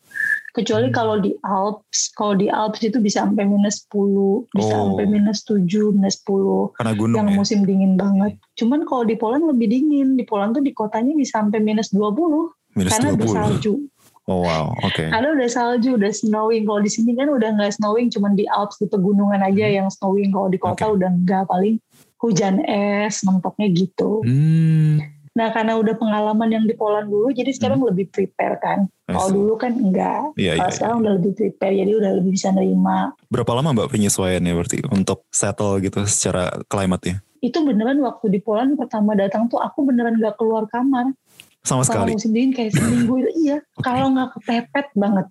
Kecuali 0.51 0.91
Hmm. 0.91 0.97
kalau 0.97 1.23
di 1.23 1.39
Alps, 1.47 2.11
kalau 2.11 2.35
di 2.35 2.51
Alps 2.51 2.83
itu 2.83 2.99
bisa 2.99 3.23
sampai 3.23 3.47
minus 3.47 3.87
10, 3.87 4.51
bisa 4.51 4.75
Oh. 4.75 4.91
sampai 4.91 5.07
minus 5.07 5.47
7, 5.47 5.95
minus 5.95 6.19
10 6.19 6.75
Karena 6.75 6.93
gunung 6.99 7.15
yang 7.15 7.29
ya. 7.31 7.37
musim 7.39 7.63
dingin 7.63 7.95
banget. 7.95 8.43
Cuman 8.59 8.83
kalau 8.83 9.07
di 9.07 9.15
Poland 9.15 9.47
lebih 9.47 9.71
dingin. 9.71 10.19
Di 10.19 10.27
Poland 10.27 10.59
tuh 10.59 10.65
di 10.67 10.75
kotanya 10.75 11.15
bisa 11.15 11.39
sampai 11.39 11.63
minus 11.63 11.95
20 11.95 12.51
Minus 12.75 12.91
karena 12.91 13.15
ada 13.15 13.23
20. 13.23 13.31
salju. 13.31 13.73
Oh 14.27 14.43
wow, 14.43 14.75
oke. 14.83 15.07
Karena 15.07 15.39
udah 15.39 15.49
salju, 15.49 15.95
udah 15.95 16.11
snowing. 16.11 16.67
Kalau 16.67 16.83
di 16.83 16.91
sini 16.91 17.15
kan 17.15 17.31
udah 17.31 17.55
nggak 17.55 17.79
snowing, 17.79 18.11
cuman 18.11 18.35
di 18.35 18.43
Alps 18.51 18.83
di 18.83 18.91
pegunungan 18.91 19.39
aja 19.39 19.67
yang 19.71 19.87
snowing. 19.87 20.35
Kalau 20.35 20.51
di 20.51 20.59
kota 20.59 20.83
Hmm. 20.87 20.91
Oke. 20.91 20.97
udah 20.99 21.11
nggak, 21.23 21.45
paling 21.47 21.75
hujan 22.19 22.55
es, 22.67 23.23
mentoknya 23.23 23.71
gitu. 23.71 24.27
Hmm, 24.27 24.99
Nah 25.37 25.53
karena 25.53 25.77
udah 25.77 25.95
pengalaman 26.01 26.49
yang 26.49 26.65
di 26.65 26.73
Poland 26.73 27.13
dulu, 27.13 27.29
jadi 27.29 27.53
sekarang 27.53 27.85
lebih 27.85 28.09
prepare 28.09 28.57
kan. 28.57 28.89
Kalau 29.05 29.29
dulu 29.29 29.61
kan 29.61 29.77
enggak. 29.77 30.33
Iya, 30.41 30.57
Kalau 30.57 30.65
iya, 30.65 30.75
sekarang 30.75 30.97
udah 31.05 31.13
lebih 31.21 31.33
prepare, 31.37 31.75
jadi 31.77 31.93
udah 31.93 32.11
lebih 32.17 32.31
bisa 32.33 32.49
nerima. 32.57 33.13
Berapa 33.29 33.53
lama 33.53 33.77
Mbak 33.77 33.93
penyesuaiannya 33.93 34.53
berarti 34.57 34.79
untuk 34.89 35.29
settle 35.29 35.77
gitu 35.85 36.09
secara 36.09 36.57
klimatnya? 36.73 37.21
Itu 37.45 37.63
beneran 37.69 38.01
waktu 38.01 38.33
di 38.33 38.41
Poland 38.41 38.81
pertama 38.81 39.13
datang 39.13 39.47
tuh 39.53 39.61
aku 39.61 39.85
beneran 39.85 40.17
nggak 40.17 40.41
keluar 40.41 40.65
kamar. 40.73 41.13
Sama 41.67 41.83
Kalau 41.83 42.07
sekali. 42.07 42.15
musim 42.15 42.31
dingin 42.31 42.53
kayak 42.55 42.73
seminggu 42.73 43.19
itu 43.19 43.31
iya. 43.43 43.59
Kalau 43.87 44.15
nggak 44.15 44.39
kepepet 44.39 44.87
banget. 44.95 45.27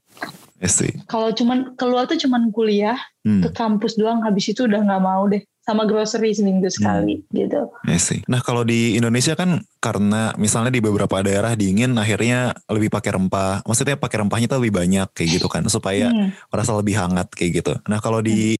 Kalau 1.05 1.29
cuman 1.31 1.77
keluar 1.77 2.03
tuh 2.05 2.17
cuman 2.17 2.51
kuliah 2.51 2.99
Hmm, 3.25 3.41
ke 3.41 3.49
kampus 3.49 3.95
doang. 3.95 4.21
Habis 4.21 4.51
itu 4.51 4.67
udah 4.67 4.83
nggak 4.83 5.01
mau 5.01 5.25
deh. 5.25 5.41
Sama 5.63 5.81
grocery 5.81 6.29
seminggu 6.29 6.69
sekali 6.69 7.25
gitu. 7.31 7.73
I 7.89 7.97
see. 7.97 8.21
Nah 8.29 8.37
kalau 8.37 8.61
di 8.61 8.93
Indonesia 8.93 9.33
kan 9.33 9.65
karena 9.79 10.29
misalnya 10.35 10.69
di 10.69 10.77
beberapa 10.77 11.25
daerah 11.25 11.57
dingin 11.57 11.97
akhirnya 11.97 12.53
lebih 12.69 12.91
pakai 12.91 13.17
rempah. 13.17 13.65
Maksudnya 13.65 13.97
pakai 13.97 14.21
rempahnya 14.21 14.45
tuh 14.45 14.61
lebih 14.61 14.77
banyak 14.77 15.09
kayak 15.09 15.29
gitu 15.39 15.47
kan. 15.47 15.65
Supaya 15.65 16.11
Hmm. 16.11 16.29
merasa 16.51 16.75
lebih 16.75 16.93
hangat 16.93 17.31
kayak 17.31 17.63
gitu. 17.63 17.73
Nah 17.87 17.97
kalau 17.97 18.21
di 18.21 18.53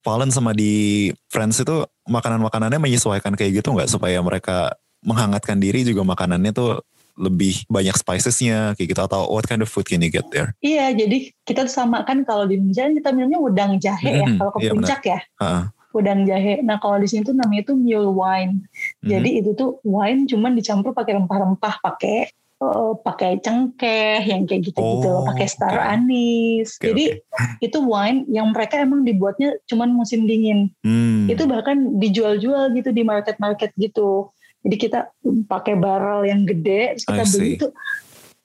Fallen 0.00 0.32
sama 0.32 0.56
di 0.56 1.08
Friends 1.28 1.60
itu 1.60 1.84
makanan-makanannya 2.08 2.80
menyesuaikan 2.80 3.36
kayak 3.36 3.60
gitu 3.60 3.68
nggak 3.70 3.92
supaya 3.92 4.16
mereka 4.24 4.72
menghangatkan 5.00 5.60
diri 5.60 5.84
juga 5.84 6.04
makanannya 6.04 6.52
tuh 6.52 6.80
lebih 7.16 7.64
banyak 7.66 7.94
spicesnya 7.94 8.74
kayak 8.74 8.88
gitu 8.92 9.02
atau 9.02 9.26
what 9.26 9.46
kind 9.46 9.60
of 9.60 9.68
food 9.70 9.86
can 9.86 10.00
you 10.00 10.10
get 10.12 10.26
there? 10.30 10.54
Iya, 10.60 10.92
jadi 10.94 11.30
kita 11.42 11.66
tuh 11.66 11.74
sama 11.74 12.02
kan 12.04 12.22
kalau 12.22 12.46
di 12.46 12.58
Indonesia 12.58 12.90
kita 12.90 13.10
minumnya 13.10 13.40
udang 13.40 13.76
jahe 13.78 14.22
ya. 14.22 14.28
Mhm, 14.28 14.38
Kalau 14.38 14.50
ke 14.54 14.60
iya, 14.62 14.70
puncak 14.72 15.00
ya, 15.04 15.18
Heeh. 15.40 15.64
udang 15.90 16.20
jahe. 16.24 16.54
Nah 16.62 16.76
kalau 16.78 16.96
di 16.98 17.08
sini 17.10 17.22
tuh 17.24 17.34
namanya 17.34 17.72
tuh 17.72 17.76
mule 17.76 18.10
wine. 18.12 18.64
Mhm. 19.02 19.08
Jadi 19.08 19.30
itu 19.42 19.50
tuh 19.54 19.70
wine 19.82 20.28
cuman 20.28 20.54
dicampur 20.54 20.92
pakai 20.92 21.18
rempah-rempah, 21.18 21.74
pakai 21.82 22.30
eh, 22.60 22.92
pakai 23.00 23.40
cengkeh 23.40 24.20
yang 24.20 24.44
kayak 24.44 24.68
gitu-gitu 24.68 25.08
Oh, 25.08 25.24
loh, 25.24 25.24
pakai 25.32 25.48
star 25.48 25.80
oke. 25.80 25.86
anis. 25.96 26.76
Oke, 26.76 26.92
Jadi 26.92 27.04
itu 27.64 27.78
wine 27.80 28.28
yang 28.28 28.52
mereka 28.52 28.76
emang 28.76 29.00
dibuatnya 29.00 29.56
cuman 29.64 29.88
musim 29.90 30.28
dingin. 30.28 30.68
Hmm. 30.84 31.24
Itu 31.24 31.48
bahkan 31.48 31.96
dijual-jual 31.96 32.76
gitu 32.76 32.92
di 32.92 33.00
market-market 33.00 33.72
gitu. 33.80 34.28
Jadi 34.60 34.76
kita 34.76 35.08
pakai 35.48 35.74
barrel 35.80 36.28
yang 36.28 36.44
gede, 36.44 36.96
terus 36.96 37.06
kita 37.08 37.24
beli 37.24 37.48
itu. 37.56 37.68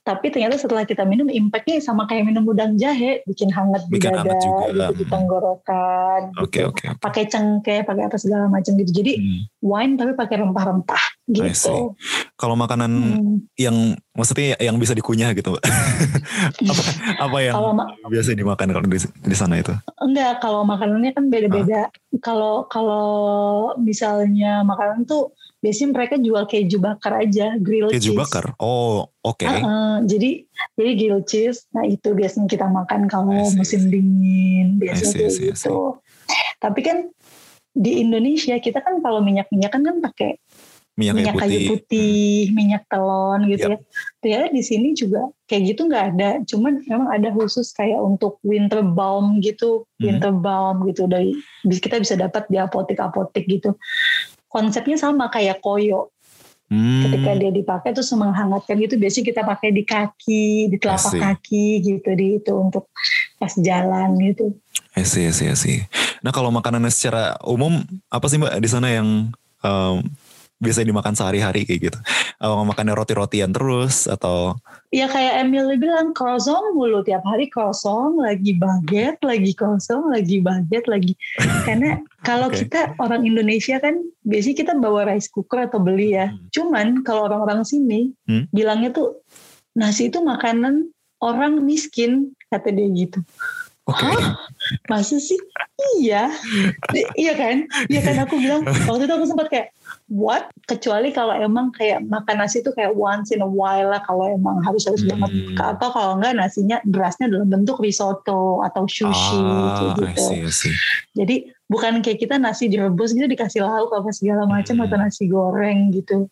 Tapi 0.05 0.29
ternyata 0.29 0.53
setelah 0.61 0.85
kita 0.85 1.01
minum, 1.01 1.25
impactnya 1.25 1.81
sama 1.81 2.05
kayak 2.05 2.29
minum 2.29 2.45
udang 2.45 2.77
jahe, 2.77 3.25
bikin 3.25 3.49
hangat 3.49 3.89
di 3.89 3.97
Bikin 3.97 4.13
dada, 4.13 4.21
hangat 4.21 4.37
juga. 4.37 4.65
gitu, 4.69 5.01
di 5.01 5.05
tenggorokan. 5.09 6.21
Oke 6.37 6.61
gitu. 6.61 6.69
oke. 6.69 6.85
oke. 6.93 7.01
Pakai 7.01 7.23
cengkeh, 7.25 7.81
pakai 7.81 8.03
apa 8.05 8.17
segala 8.21 8.45
macam 8.45 8.77
gitu. 8.77 9.01
Jadi 9.01 9.17
Hmm. 9.17 9.41
Wine 9.65 9.97
tapi 9.97 10.13
pakai 10.13 10.45
rempah-rempah 10.45 11.03
gitu. 11.27 11.97
Kalau 12.35 12.53
makanan 12.53 12.91
Hmm. 13.17 13.37
yang 13.55 13.73
maksudnya 14.13 14.53
yang 14.59 14.77
bisa 14.77 14.93
dikunyah 14.93 15.33
gitu, 15.33 15.57
apa 16.61 16.83
apa 17.17 17.37
yang 17.41 17.55
Kalau 17.55 17.73
biasa 18.05 18.35
dimakan 18.35 18.67
kalau 18.69 18.85
di, 18.85 18.99
di 19.01 19.35
sana 19.35 19.57
itu? 19.57 19.73
enggak, 19.97 20.37
kalau 20.37 20.61
makanannya 20.61 21.11
kan 21.11 21.25
beda-beda. 21.27 21.89
Kalau 22.19 22.67
kalau 22.67 23.09
misalnya 23.75 24.61
makanan 24.61 25.03
tuh 25.03 25.33
biasanya 25.59 25.89
mereka 25.91 26.15
jual 26.15 26.45
keju 26.45 26.77
bakar 26.77 27.17
aja, 27.17 27.57
grilled 27.57 27.89
Keju 27.89 28.13
cheese. 28.13 28.19
bakar. 28.19 28.53
Oh, 28.57 29.09
oke. 29.19 29.41
Uh-uh, 29.41 30.05
jadi 30.05 30.45
jadi 30.77 30.91
grilled 30.93 31.25
cheese, 31.25 31.65
nah 31.71 31.81
itu 31.81 32.13
biasanya 32.13 32.45
kita 32.45 32.69
makan 32.69 33.09
kalau 33.09 33.33
musim 33.51 33.89
dingin 33.89 34.77
biasanya 34.77 35.09
see, 35.09 35.17
kayak 35.17 35.31
see, 35.31 35.41
see. 35.41 35.49
gitu. 35.57 35.97
Tapi 36.55 36.79
kan 36.81 36.97
di 37.75 37.99
Indonesia 37.99 38.55
kita 38.57 38.79
kan 38.79 39.03
kalau 39.03 39.19
minyak-minyakan 39.19 39.83
kan 39.83 39.95
pakai 39.99 40.39
Minyak, 40.95 41.15
minyak 41.19 41.35
kayu 41.35 41.59
putih. 41.59 41.67
putih, 41.75 42.35
minyak 42.55 42.83
telon 42.87 43.51
gitu 43.51 43.67
Yap. 43.67 43.71
ya. 43.75 43.77
Ternyata 44.23 44.47
di 44.55 44.63
sini 44.63 44.95
juga 44.95 45.27
kayak 45.43 45.75
gitu 45.75 45.91
nggak 45.91 46.05
ada. 46.15 46.29
Cuman 46.47 46.87
memang 46.87 47.11
ada 47.11 47.35
khusus 47.35 47.75
kayak 47.75 47.99
untuk 47.99 48.39
winter 48.47 48.79
balm 48.79 49.43
gitu, 49.43 49.83
Hmm. 49.99 50.07
winter 50.07 50.31
balm 50.31 50.87
gitu 50.87 51.03
dari 51.03 51.35
kita 51.67 51.99
bisa 51.99 52.15
dapat 52.15 52.47
di 52.47 52.55
apotek-apotek 52.55 53.43
gitu. 53.43 53.75
Konsepnya 54.47 54.95
sama 54.95 55.27
kayak 55.27 55.59
koyo. 55.59 56.15
Hmm. 56.71 57.11
Ketika 57.11 57.43
dia 57.43 57.51
dipakai 57.51 57.91
terus 57.91 58.09
menghangatkan 58.15 58.79
gitu. 58.79 58.95
Biasanya 58.95 59.25
kita 59.35 59.41
pakai 59.43 59.69
di 59.75 59.83
kaki, 59.83 60.71
di 60.71 60.77
telapak 60.79 61.11
kaki 61.11 61.83
gitu 61.91 62.09
di 62.15 62.39
itu 62.39 62.55
untuk 62.55 62.87
pas 63.35 63.51
jalan 63.59 64.15
gitu. 64.23 64.55
I 64.95 65.03
see, 65.03 65.27
I 65.27 65.35
see, 65.35 65.51
I 65.51 65.59
see. 65.59 65.83
Nah 66.25 66.33
kalau 66.33 66.49
makanannya 66.49 66.89
secara 66.89 67.37
umum 67.45 67.85
apa 68.09 68.25
sih 68.25 68.41
mbak 68.41 68.57
di 68.57 68.65
sana 68.65 68.89
yang 68.89 69.29
um, 69.61 70.01
biasa 70.57 70.81
dimakan 70.81 71.13
sehari-hari 71.13 71.67
kayak 71.69 71.93
gitu? 71.93 71.99
Apa 72.41 72.65
makannya 72.65 72.97
roti-rotian 72.97 73.53
terus 73.53 74.09
atau? 74.09 74.57
Ya 74.89 75.05
kayak 75.05 75.45
Emily 75.45 75.77
bilang 75.77 76.15
croissant 76.17 76.73
mulu 76.73 77.05
tiap 77.05 77.21
hari 77.27 77.45
croissant 77.51 78.17
lagi 78.17 78.57
baget 78.57 79.21
lagi 79.21 79.51
croissant 79.53 80.09
lagi 80.09 80.41
baget 80.41 80.87
lagi 80.89 81.13
karena 81.67 82.01
kalau 82.25 82.49
Oke. 82.49 82.65
kita 82.65 82.95
orang 82.97 83.27
Indonesia 83.27 83.77
kan 83.77 83.99
biasanya 84.25 84.57
kita 84.65 84.73
bawa 84.79 85.05
rice 85.05 85.29
cooker 85.29 85.67
atau 85.69 85.77
beli 85.83 86.15
ya 86.17 86.31
Hmm. 86.31 86.47
cuman 86.49 86.87
kalau 87.05 87.27
orang-orang 87.29 87.61
sini 87.67 88.15
Hmm. 88.25 88.47
bilangnya 88.49 88.89
tuh 88.95 89.19
nasi 89.75 90.07
itu 90.07 90.23
makanan 90.23 90.89
orang 91.19 91.61
miskin 91.61 92.31
kata 92.47 92.71
dia 92.71 92.87
gitu 92.95 93.19
Oke. 93.85 94.01
Hah? 94.01 94.33
masa 94.89 95.21
sih 95.21 95.37
iya 96.01 96.33
iya 97.13 97.33
kan 97.37 97.69
iya 97.85 98.01
kan 98.01 98.17
aku 98.17 98.33
bilang 98.35 98.65
waktu 98.65 99.05
itu 99.05 99.13
aku 99.13 99.25
sempat 99.29 99.45
kayak 99.45 99.67
what 100.09 100.49
kecuali 100.65 101.13
kalau 101.13 101.37
emang 101.37 101.69
kayak 101.69 102.01
makan 102.01 102.41
nasi 102.41 102.59
itu 102.59 102.73
kayak 102.73 102.97
once 102.97 103.29
in 103.29 103.39
a 103.39 103.49
while 103.49 103.93
lah 103.93 104.01
kalau 104.01 104.25
emang 104.25 104.57
harus 104.61 104.89
harus 104.89 105.05
Hmm. 105.05 105.21
banget 105.21 105.31
atau 105.61 105.89
kalau 105.91 106.17
enggak 106.17 106.33
nasinya 106.33 106.81
berasnya 106.81 107.29
dalam 107.29 107.45
bentuk 107.45 107.77
risotto 107.77 108.65
atau 108.65 108.89
sushi 108.89 109.37
Ah, 109.37 109.77
I 109.77 109.77
gitu 109.77 110.01
see, 110.17 110.41
I 110.41 110.49
see. 110.49 110.73
jadi 111.13 111.35
bukan 111.65 112.01
kayak 112.01 112.17
kita 112.19 112.35
nasi 112.37 112.65
direbus 112.65 113.13
gitu 113.13 113.29
dikasih 113.29 113.61
lauk 113.61 113.93
apa 113.93 114.09
segala 114.09 114.49
macam 114.49 114.81
Hmm. 114.81 114.85
atau 114.89 114.97
nasi 114.97 115.29
goreng 115.29 115.93
gitu 115.93 116.25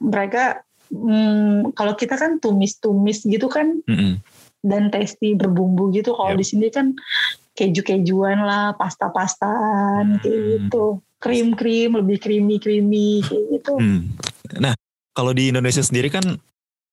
mereka 0.00 0.66
hmm, 0.90 1.70
kalau 1.72 1.94
kita 1.94 2.14
kan 2.14 2.38
tumis-tumis 2.38 3.22
gitu 3.22 3.46
kan 3.46 3.78
Mm-mm. 3.86 4.18
Dan 4.64 4.88
tasty 4.88 5.36
berbumbu 5.36 5.92
gitu. 5.92 6.16
Kalau 6.16 6.32
Yep. 6.34 6.40
di 6.40 6.46
sini 6.48 6.66
kan 6.72 6.86
keju-kejuan 7.54 8.42
lah, 8.42 8.74
pasta-pastaan 8.74 10.18
Hmm. 10.18 10.20
kayak 10.20 10.40
gitu. 10.58 10.84
Krim-krim, 11.20 11.96
lebih 11.96 12.20
creamy-creamy 12.20 13.22
kayak 13.22 13.44
gitu. 13.60 13.74
Hmm. 13.78 14.00
Nah 14.60 14.74
kalau 15.12 15.32
di 15.32 15.48
Indonesia 15.48 15.80
sendiri 15.80 16.10
kan 16.10 16.24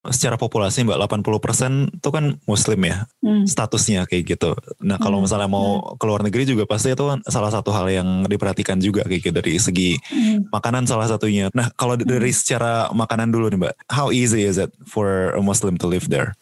secara 0.02 0.34
populasi 0.34 0.82
mbak 0.82 0.98
80% 0.98 1.94
itu 1.94 2.10
kan 2.10 2.34
muslim 2.50 2.82
ya 2.82 3.06
Hmm. 3.22 3.46
statusnya 3.46 4.10
kayak 4.10 4.34
gitu. 4.34 4.58
Nah 4.82 4.98
kalau 4.98 5.22
Hmm. 5.22 5.30
misalnya 5.30 5.46
mau 5.46 5.94
ke 5.94 6.06
luar 6.10 6.26
negeri 6.26 6.50
juga 6.50 6.66
pasti 6.66 6.90
itu 6.90 7.06
kan 7.06 7.22
salah 7.30 7.54
satu 7.54 7.70
hal 7.70 7.86
yang 7.86 8.26
diperhatikan 8.26 8.82
juga 8.82 9.06
kayak 9.06 9.22
gitu 9.30 9.36
dari 9.36 9.62
segi 9.62 10.02
Hmm. 10.10 10.50
makanan 10.50 10.90
salah 10.90 11.06
satunya. 11.06 11.54
Nah 11.54 11.70
kalau 11.78 12.02
dari 12.02 12.34
secara 12.34 12.90
makanan 12.90 13.30
dulu 13.30 13.54
nih 13.54 13.60
mbak, 13.62 13.74
how 13.94 14.10
easy 14.10 14.42
is 14.42 14.58
it 14.58 14.74
for 14.90 15.38
a 15.38 15.42
Muslim 15.44 15.78
to 15.78 15.86
live 15.86 16.10
there? 16.10 16.34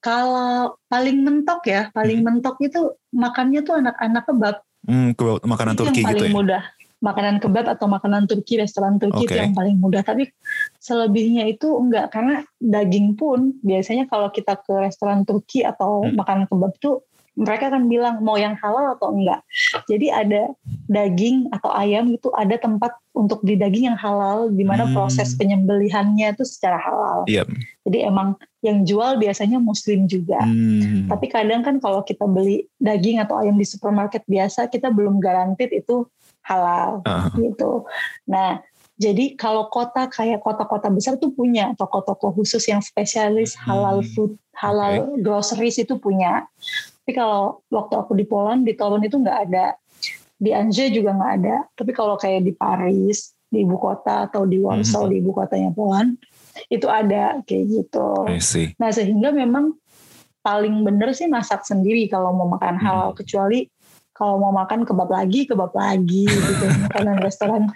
Kalau 0.00 0.80
paling 0.88 1.20
mentok 1.20 1.60
ya, 1.64 1.92
paling 1.92 2.24
mentok 2.24 2.56
itu 2.58 2.80
makannya 3.12 3.60
tuh 3.60 3.76
anak-anak 3.76 4.24
kebab. 4.24 4.56
Hmm, 4.88 5.12
ke- 5.12 5.44
makanan 5.44 5.76
itu 5.76 5.84
Turki 5.84 6.00
yang 6.00 6.08
gitu 6.08 6.16
paling 6.16 6.24
ya? 6.26 6.36
mudah. 6.36 6.62
Makanan 7.00 7.36
kebab 7.38 7.64
atau 7.66 7.86
makanan 7.86 8.24
Turki, 8.24 8.56
restoran 8.56 8.96
Turki 8.96 9.24
Oke. 9.24 9.32
itu 9.32 9.38
yang 9.38 9.52
paling 9.52 9.76
mudah. 9.76 10.00
Tapi 10.00 10.28
selebihnya 10.78 11.48
itu 11.48 11.68
enggak 11.70 12.08
karena 12.10 12.44
daging 12.56 13.12
pun 13.14 13.56
biasanya 13.60 14.04
kalau 14.04 14.28
kita 14.28 14.56
ke 14.58 14.72
restoran 14.78 15.24
Turki 15.24 15.60
atau 15.62 16.00
Hmm. 16.02 16.16
makanan 16.16 16.44
kebab 16.46 16.72
tuh 16.76 17.04
mereka 17.32 17.72
akan 17.72 17.88
bilang 17.88 18.20
mau 18.20 18.36
yang 18.36 18.52
halal 18.54 18.92
atau 18.92 19.12
enggak. 19.12 19.40
Jadi 19.86 20.12
ada 20.12 20.52
daging 20.86 21.48
atau 21.50 21.70
ayam 21.70 22.08
itu 22.10 22.28
ada 22.30 22.56
tempat 22.56 22.92
untuk 23.12 23.40
di 23.40 23.56
daging 23.56 23.84
yang 23.86 23.96
halal 23.96 24.48
di 24.48 24.60
mana 24.60 24.84
Hmm. 24.84 24.92
proses 24.92 25.32
penyembelihannya 25.34 26.36
itu 26.36 26.44
secara 26.44 26.76
halal. 26.76 27.24
Iya. 27.24 27.48
Jadi 27.84 27.98
emang 28.02 28.36
yang 28.60 28.84
jual 28.84 29.16
biasanya 29.16 29.56
muslim 29.56 30.04
juga. 30.04 30.40
Hmm. 30.44 31.08
Tapi 31.08 31.26
kadang 31.32 31.64
kan 31.64 31.80
kalau 31.80 32.04
kita 32.04 32.28
beli 32.28 32.68
daging 32.76 33.20
atau 33.20 33.40
ayam 33.40 33.56
di 33.56 33.64
supermarket 33.64 34.20
biasa, 34.28 34.68
kita 34.68 34.92
belum 34.92 35.16
garantit 35.16 35.72
itu 35.72 36.04
halal 36.44 37.00
Ah, 37.08 37.32
gitu. 37.36 37.88
Nah, 38.28 38.60
jadi 39.00 39.32
kalau 39.32 39.72
kota 39.72 40.12
kayak 40.12 40.44
kota-kota 40.44 40.92
besar 40.92 41.16
tuh 41.16 41.32
punya 41.32 41.72
toko-toko 41.72 42.36
khusus 42.36 42.60
yang 42.68 42.84
spesialis 42.84 43.56
halal 43.56 44.04
Hmm. 44.04 44.10
food, 44.12 44.32
halal 44.52 45.16
groceries 45.24 45.80
itu 45.80 45.96
punya. 45.96 46.44
Tapi 47.00 47.16
kalau 47.16 47.64
waktu 47.72 47.94
aku 47.96 48.12
di 48.12 48.28
Poland, 48.28 48.68
di 48.68 48.76
Toron 48.76 49.00
itu 49.00 49.16
nggak 49.16 49.38
ada. 49.48 49.72
Di 50.36 50.52
Angers 50.52 50.92
juga 50.92 51.16
nggak 51.16 51.32
ada. 51.40 51.56
Tapi 51.72 51.92
kalau 51.96 52.20
kayak 52.20 52.44
di 52.44 52.52
Paris, 52.52 53.32
di 53.48 53.64
ibu 53.64 53.80
kota 53.80 54.28
atau 54.28 54.44
di 54.44 54.60
Warsaw, 54.60 55.08
Hmm. 55.08 55.12
di 55.12 55.16
ibu 55.24 55.32
kotanya 55.32 55.72
Poland, 55.72 56.20
itu 56.68 56.86
ada 56.90 57.40
kayak 57.46 57.64
gitu. 57.70 58.08
Nah 58.76 58.90
sehingga 58.90 59.32
memang 59.32 59.78
paling 60.40 60.84
bener 60.84 61.12
sih 61.12 61.28
masak 61.28 61.64
sendiri 61.64 62.08
kalau 62.08 62.32
mau 62.32 62.48
makan 62.48 62.80
Hmm. 62.80 62.84
halal 62.84 63.10
kecuali 63.12 63.68
kalau 64.16 64.36
mau 64.36 64.52
makan 64.52 64.84
kebab 64.84 65.08
lagi 65.08 65.48
kebab 65.48 65.72
lagi 65.72 66.28
gitu 66.28 66.64
makanan 66.88 67.20
restoran 67.24 67.68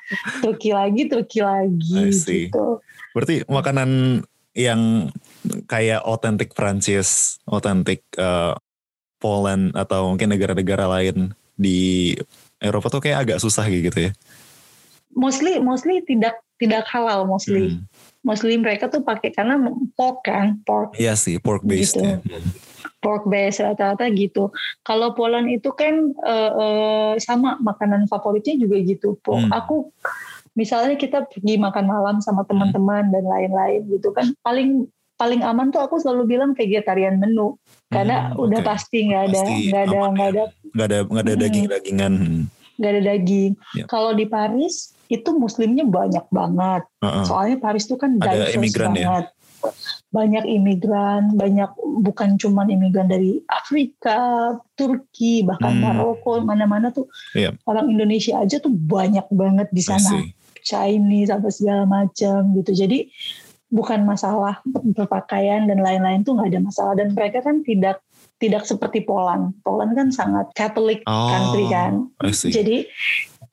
Turki 0.44 0.76
lagi 0.76 1.08
Turki 1.08 1.40
lagi 1.44 2.12
gitu 2.12 2.80
Berarti 3.12 3.44
makanan 3.48 4.20
yang 4.56 5.12
kayak 5.68 6.02
otentik 6.08 6.56
Prancis, 6.56 7.38
otentik 7.46 8.04
eh, 8.16 8.54
Poland 9.20 9.72
atau 9.76 10.12
mungkin 10.12 10.32
negara-negara 10.32 10.88
lain 10.88 11.32
di 11.54 12.12
Eropa 12.58 12.90
tuh 12.90 13.00
kayak 13.04 13.28
agak 13.28 13.38
susah 13.40 13.64
gitu 13.70 14.10
ya. 14.10 14.12
mostly 15.14 15.62
mostly 15.62 16.02
tidak 16.02 16.42
tidak 16.58 16.84
halal 16.90 17.22
mostly. 17.28 17.78
Hmm. 17.78 17.86
Mostly 18.24 18.56
mereka 18.56 18.88
tuh 18.88 19.04
pakai 19.04 19.30
karena 19.30 19.60
pork 19.92 20.24
kan, 20.24 20.58
pork 20.64 20.96
Iya 20.96 21.12
sih, 21.14 21.36
pork 21.36 21.60
based 21.62 21.94
Gitu. 21.94 22.02
ya. 22.02 22.18
pork 22.98 23.28
base 23.28 23.60
rata-rata 23.60 24.08
gitu. 24.08 24.48
Kalau 24.80 25.12
Poland 25.12 25.44
itu 25.46 25.68
kan 25.70 25.92
eh, 26.16 26.50
eh, 26.56 27.12
sama 27.18 27.60
makanan 27.60 28.08
favoritnya 28.08 28.56
juga 28.56 28.80
gitu. 28.80 29.20
Po- 29.20 29.36
Hmm. 29.36 29.52
Aku 29.52 29.92
misalnya 30.54 30.96
kita 30.96 31.28
pergi 31.28 31.58
makan 31.58 31.84
malam 31.84 32.16
sama 32.18 32.42
teman-teman 32.42 33.10
dan 33.10 33.24
lain-lain 33.24 33.84
gitu 33.90 34.08
kan 34.08 34.32
paling 34.40 34.86
paling 35.14 35.42
aman 35.42 35.68
tuh 35.68 35.78
aku 35.78 35.98
selalu 35.98 36.30
bilang 36.30 36.54
vegetarian 36.54 37.18
menu 37.18 37.58
karena 37.88 38.30
Hmm, 38.30 38.40
udah 38.40 38.60
oke. 38.60 38.66
pasti 38.66 39.04
nggak 39.04 39.22
ada 39.26 39.36
Pasti 39.36 39.54
nggak 39.68 39.82
ada 39.84 39.98
nggak 40.08 40.08
ya. 40.24 40.32
ada 40.32 40.44
Nggak 40.72 40.86
ada 40.86 40.98
nggak 41.04 41.22
ada 41.22 41.32
Hmm. 41.32 41.42
daging-dagingan. 41.42 42.12
Hmm. 42.14 42.42
nggak 42.74 42.90
ada 42.90 43.02
daging. 43.04 43.52
Ya. 43.74 43.84
Kalau 43.84 44.10
di 44.12 44.24
Paris 44.24 44.93
itu 45.14 45.30
muslimnya 45.30 45.86
banyak 45.86 46.26
banget. 46.28 46.82
Heeh. 46.98 47.24
Soalnya 47.24 47.56
Paris 47.62 47.86
tuh 47.86 47.94
kan 47.94 48.18
Ada 48.18 48.50
imigran 48.52 48.92
ya? 48.92 49.06
banget. 49.06 49.26
Banyak 50.12 50.44
imigran, 50.44 51.22
banyak 51.34 51.70
bukan 52.04 52.36
cuman 52.36 52.68
imigran 52.68 53.08
dari 53.08 53.40
Afrika, 53.48 54.52
Turki, 54.76 55.40
bahkan 55.40 55.78
Hmm. 55.78 55.82
Maroko, 55.82 56.42
mana-mana 56.42 56.92
tuh 56.92 57.08
Iya. 57.32 57.56
orang 57.64 57.88
Indonesia 57.88 58.38
aja 58.38 58.60
tuh 58.60 58.70
banyak 58.70 59.24
banget 59.32 59.72
di 59.72 59.80
sana. 59.80 60.20
Chinese 60.64 61.28
apa 61.28 61.48
segala 61.48 61.84
macam 61.84 62.56
gitu. 62.56 62.72
Jadi 62.72 63.08
bukan 63.68 64.04
masalah 64.04 64.62
berpakaian 64.64 65.66
dan 65.66 65.80
lain-lain 65.80 66.22
tuh 66.22 66.36
nggak 66.36 66.50
ada 66.52 66.60
masalah 66.62 66.94
dan 66.96 67.12
mereka 67.12 67.42
kan 67.42 67.60
tidak 67.64 68.00
tidak 68.38 68.66
seperti 68.66 69.00
Poland. 69.00 69.56
Poland 69.62 69.94
kan 69.94 70.08
sangat 70.10 70.50
Catholic 70.52 71.00
Oh, 71.06 71.30
country 71.30 71.64
kan. 71.68 72.08
Jadi 72.32 72.84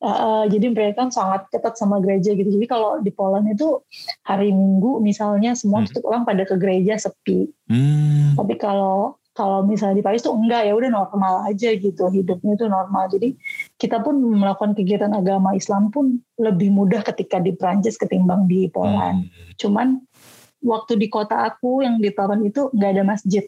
uh, 0.02 0.44
jadi 0.50 0.74
mereka 0.74 1.06
kan 1.06 1.10
sangat 1.14 1.48
ketat 1.54 1.78
sama 1.78 2.02
gereja 2.02 2.34
gitu. 2.34 2.50
Jadi 2.50 2.66
kalau 2.68 3.00
di 3.00 3.14
Poland 3.14 3.48
itu 3.48 3.80
hari 4.26 4.50
Minggu 4.52 5.00
misalnya 5.00 5.54
semua 5.54 5.86
Hmm. 5.86 5.90
tuh 5.94 6.04
orang 6.06 6.26
pada 6.26 6.44
ke 6.44 6.58
gereja 6.58 6.98
sepi. 6.98 7.48
Hmm. 7.70 8.36
Tapi 8.36 8.58
kalau 8.58 9.16
kalau 9.32 9.64
misalnya 9.64 9.96
di 9.96 10.04
Paris 10.04 10.28
tuh 10.28 10.36
enggak 10.36 10.68
ya 10.68 10.76
udah 10.76 10.92
normal 10.92 11.48
aja 11.48 11.72
gitu 11.72 12.04
hidupnya 12.12 12.52
itu 12.60 12.66
normal. 12.68 13.08
Jadi 13.08 13.38
kita 13.80 14.04
pun 14.04 14.20
melakukan 14.20 14.76
kegiatan 14.76 15.14
agama 15.16 15.56
Islam 15.56 15.88
pun 15.88 16.20
lebih 16.36 16.68
mudah 16.74 17.00
ketika 17.08 17.40
di 17.40 17.56
Prancis 17.56 17.96
ketimbang 17.96 18.44
di 18.52 18.68
Poland. 18.68 19.32
Hmm. 19.32 19.52
Cuman 19.56 19.88
waktu 20.62 21.00
di 21.00 21.08
kota 21.08 21.48
aku 21.48 21.82
yang 21.82 21.98
di 22.04 22.12
Poland 22.12 22.44
itu 22.44 22.70
nggak 22.76 22.92
ada 22.92 23.04
masjid. 23.08 23.48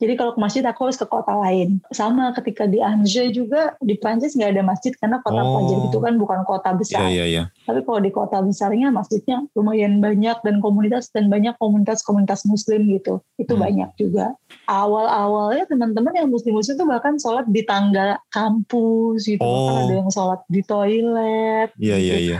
Jadi 0.00 0.16
kalau 0.16 0.32
ke 0.32 0.40
masjid 0.40 0.64
aku 0.64 0.88
harus 0.88 0.96
ke 0.96 1.04
kota 1.04 1.36
lain. 1.36 1.76
Sama 1.92 2.32
ketika 2.32 2.64
di 2.64 2.80
Angers 2.80 3.30
juga 3.30 3.76
di 3.78 3.94
Prancis 3.94 4.32
nggak 4.32 4.56
ada 4.56 4.62
masjid 4.64 4.92
karena 4.96 5.20
kota 5.20 5.40
Oh. 5.40 5.60
pelajar 5.60 5.78
itu 5.86 5.98
kan 6.00 6.14
bukan 6.16 6.40
kota 6.48 6.72
besar. 6.72 7.04
iya 7.06 7.28
iya. 7.28 7.42
Tapi 7.68 7.84
kalau 7.84 8.00
di 8.00 8.08
kota 8.08 8.40
besarnya 8.40 8.88
masjidnya 8.88 9.44
lumayan 9.52 10.00
banyak 10.00 10.40
dan 10.40 10.56
komunitas 10.58 11.12
dan 11.12 11.28
banyak 11.28 11.52
komunitas-komunitas 11.60 12.48
muslim 12.48 12.88
gitu. 12.88 13.20
Itu 13.36 13.54
Hmm. 13.54 13.62
banyak 13.62 13.90
juga. 13.94 14.32
Awal-awalnya 14.64 15.68
teman-teman 15.68 16.16
yang 16.16 16.28
muslim-muslim 16.28 16.74
itu 16.74 16.86
bahkan 16.88 17.20
sholat 17.20 17.44
di 17.46 17.60
tangga 17.62 18.16
kampus 18.32 19.28
gitu. 19.28 19.44
Bahkan 19.44 19.74
Oh. 19.76 19.80
ada 19.84 19.94
yang 19.94 20.08
sholat 20.08 20.40
di 20.48 20.60
toilet. 20.64 21.68
Iya 21.76 21.96
iya 21.96 22.16
gitu. 22.16 22.32
iya. 22.32 22.38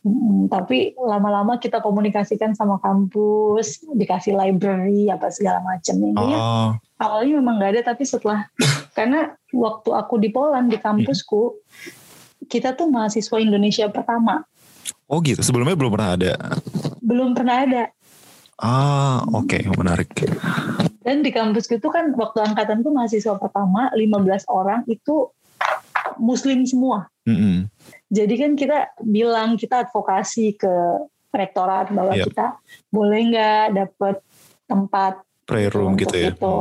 Mm, 0.00 0.48
tapi 0.48 0.96
lama-lama 0.96 1.60
kita 1.60 1.78
komunikasikan 1.78 2.56
sama 2.56 2.80
kampus, 2.80 3.84
dikasih 3.92 4.32
library 4.32 5.06
apa 5.06 5.28
segala 5.28 5.60
macam. 5.60 5.92
Intinya 6.00 6.38
Oh. 6.38 6.70
awalnya 6.96 7.36
memang 7.36 7.60
nggak 7.60 7.72
ada 7.76 7.82
tapi 7.86 8.08
setelah 8.08 8.48
karena 8.90 9.36
waktu 9.50 9.90
aku 9.90 10.16
di 10.16 10.28
Poland 10.28 10.68
di 10.68 10.80
kampusku 10.80 11.52
kita 12.46 12.72
tuh 12.72 12.88
mahasiswa 12.88 13.36
Indonesia 13.36 13.84
pertama 13.86 14.40
Oh 15.04 15.20
gitu. 15.20 15.42
Sebelumnya 15.42 15.76
belum 15.76 15.92
pernah 15.92 16.10
ada. 16.16 16.32
belum 17.00 17.28
pernah 17.34 17.56
ada 17.60 17.82
Ah, 18.56 19.20
oke, 19.26 19.56
menarik. 19.74 20.12
dan 21.00 21.20
di 21.20 21.28
kampusku 21.28 21.76
itu 21.76 21.88
kan 21.88 22.08
waktu 22.14 22.40
angkatan 22.42 22.80
tuh 22.80 22.88
mahasiswa 22.90 23.36
pertama 23.36 23.92
15 23.92 24.16
orang 24.46 24.80
itu 24.86 25.28
muslim 26.16 26.64
semua 26.64 27.09
Mm-mm. 27.30 27.56
jadi 28.10 28.34
kan 28.34 28.52
kita 28.58 28.78
bilang 29.06 29.54
kita 29.54 29.86
advokasi 29.86 30.58
ke 30.58 30.74
rektorat 31.30 31.94
bahwa 31.94 32.14
Yap. 32.18 32.26
kita 32.26 32.46
boleh 32.90 33.20
nggak 33.30 33.66
dapat 33.74 34.16
tempat 34.66 35.22
Prayer 35.46 35.70
room 35.70 35.94
untuk 35.94 36.10
gitu 36.10 36.16
ya. 36.18 36.30
itu 36.34 36.56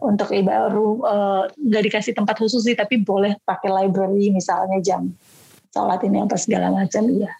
untuk 0.00 0.28
ibadah 0.32 0.72
room 0.72 1.04
eh, 1.04 1.42
nggak 1.52 1.82
dikasih 1.92 2.12
tempat 2.16 2.36
khusus 2.40 2.64
sih 2.64 2.76
tapi 2.76 3.00
boleh 3.00 3.36
pakai 3.44 3.68
library 3.68 4.32
misalnya 4.32 4.80
jam 4.80 5.12
sholat 5.70 6.00
ini 6.08 6.24
apa 6.24 6.36
segala 6.40 6.72
macam 6.72 7.04
iya 7.12 7.32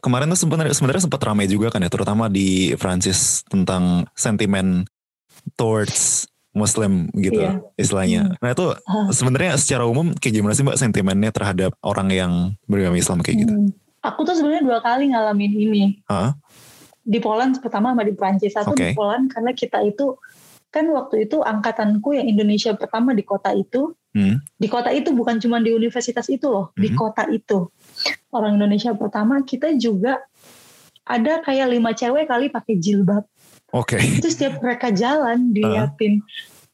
Kemarin 0.00 0.32
tuh 0.32 0.48
sebenarnya 0.48 0.72
sebenarnya 0.72 1.04
sempat 1.04 1.20
ramai 1.20 1.44
juga 1.44 1.68
kan 1.68 1.84
ya, 1.84 1.92
terutama 1.92 2.32
di 2.32 2.72
Prancis 2.80 3.44
tentang 3.44 4.08
sentimen 4.16 4.88
towards 5.52 6.31
Muslim 6.52 7.08
gitu 7.12 7.40
Iya. 7.40 7.64
istilahnya. 7.74 8.36
Nah 8.38 8.50
itu 8.50 8.76
Ah. 8.84 9.08
sebenarnya 9.08 9.56
secara 9.56 9.84
umum 9.84 10.12
kayak 10.12 10.34
gimana 10.36 10.52
sih 10.52 10.62
mbak 10.62 10.76
sentimennya 10.76 11.30
terhadap 11.30 11.72
orang 11.80 12.08
yang 12.08 12.32
beragama 12.64 12.94
Islam 12.94 13.20
kayak 13.20 13.38
gitu? 13.42 13.54
Hmm. 13.54 13.72
aku 14.00 14.20
tuh 14.22 14.34
sebenarnya 14.34 14.62
dua 14.62 14.78
kali 14.80 15.08
ngalamin 15.08 15.52
ini 15.52 15.84
Hah? 16.04 16.34
di 17.00 17.18
Poland 17.18 17.56
pertama 17.56 17.90
sama 17.90 18.02
di 18.02 18.12
Prancis 18.12 18.50
satu 18.50 18.74
Oke. 18.74 18.90
di 18.90 18.92
Poland 18.92 19.30
karena 19.30 19.50
kita 19.52 19.78
itu 19.80 20.18
kan 20.68 20.88
waktu 20.88 21.24
itu 21.24 21.38
angkatanku 21.38 22.10
yang 22.10 22.26
Indonesia 22.26 22.74
pertama 22.74 23.12
di 23.12 23.22
kota 23.22 23.52
itu 23.52 23.94
Hmm. 24.10 24.42
di 24.52 24.66
kota 24.66 24.90
itu 24.90 25.08
bukan 25.10 25.38
cuma 25.38 25.56
di 25.56 25.70
universitas 25.70 26.26
itu 26.26 26.44
loh 26.44 26.74
di 26.74 26.90
Mhm. 26.90 26.96
kota 26.96 27.30
itu 27.30 27.70
orang 28.28 28.56
Indonesia 28.56 28.92
pertama 28.92 29.40
kita 29.40 29.72
juga 29.72 30.18
ada 31.02 31.40
kayak 31.40 31.66
lima 31.68 31.90
cewek 31.92 32.26
kali 32.26 32.46
pakai 32.48 32.74
jilbab 32.76 33.22
Oke. 33.72 33.96
itu 33.98 34.28
setiap 34.28 34.60
mereka 34.60 34.88
jalan 34.88 35.50
diliatin 35.50 36.20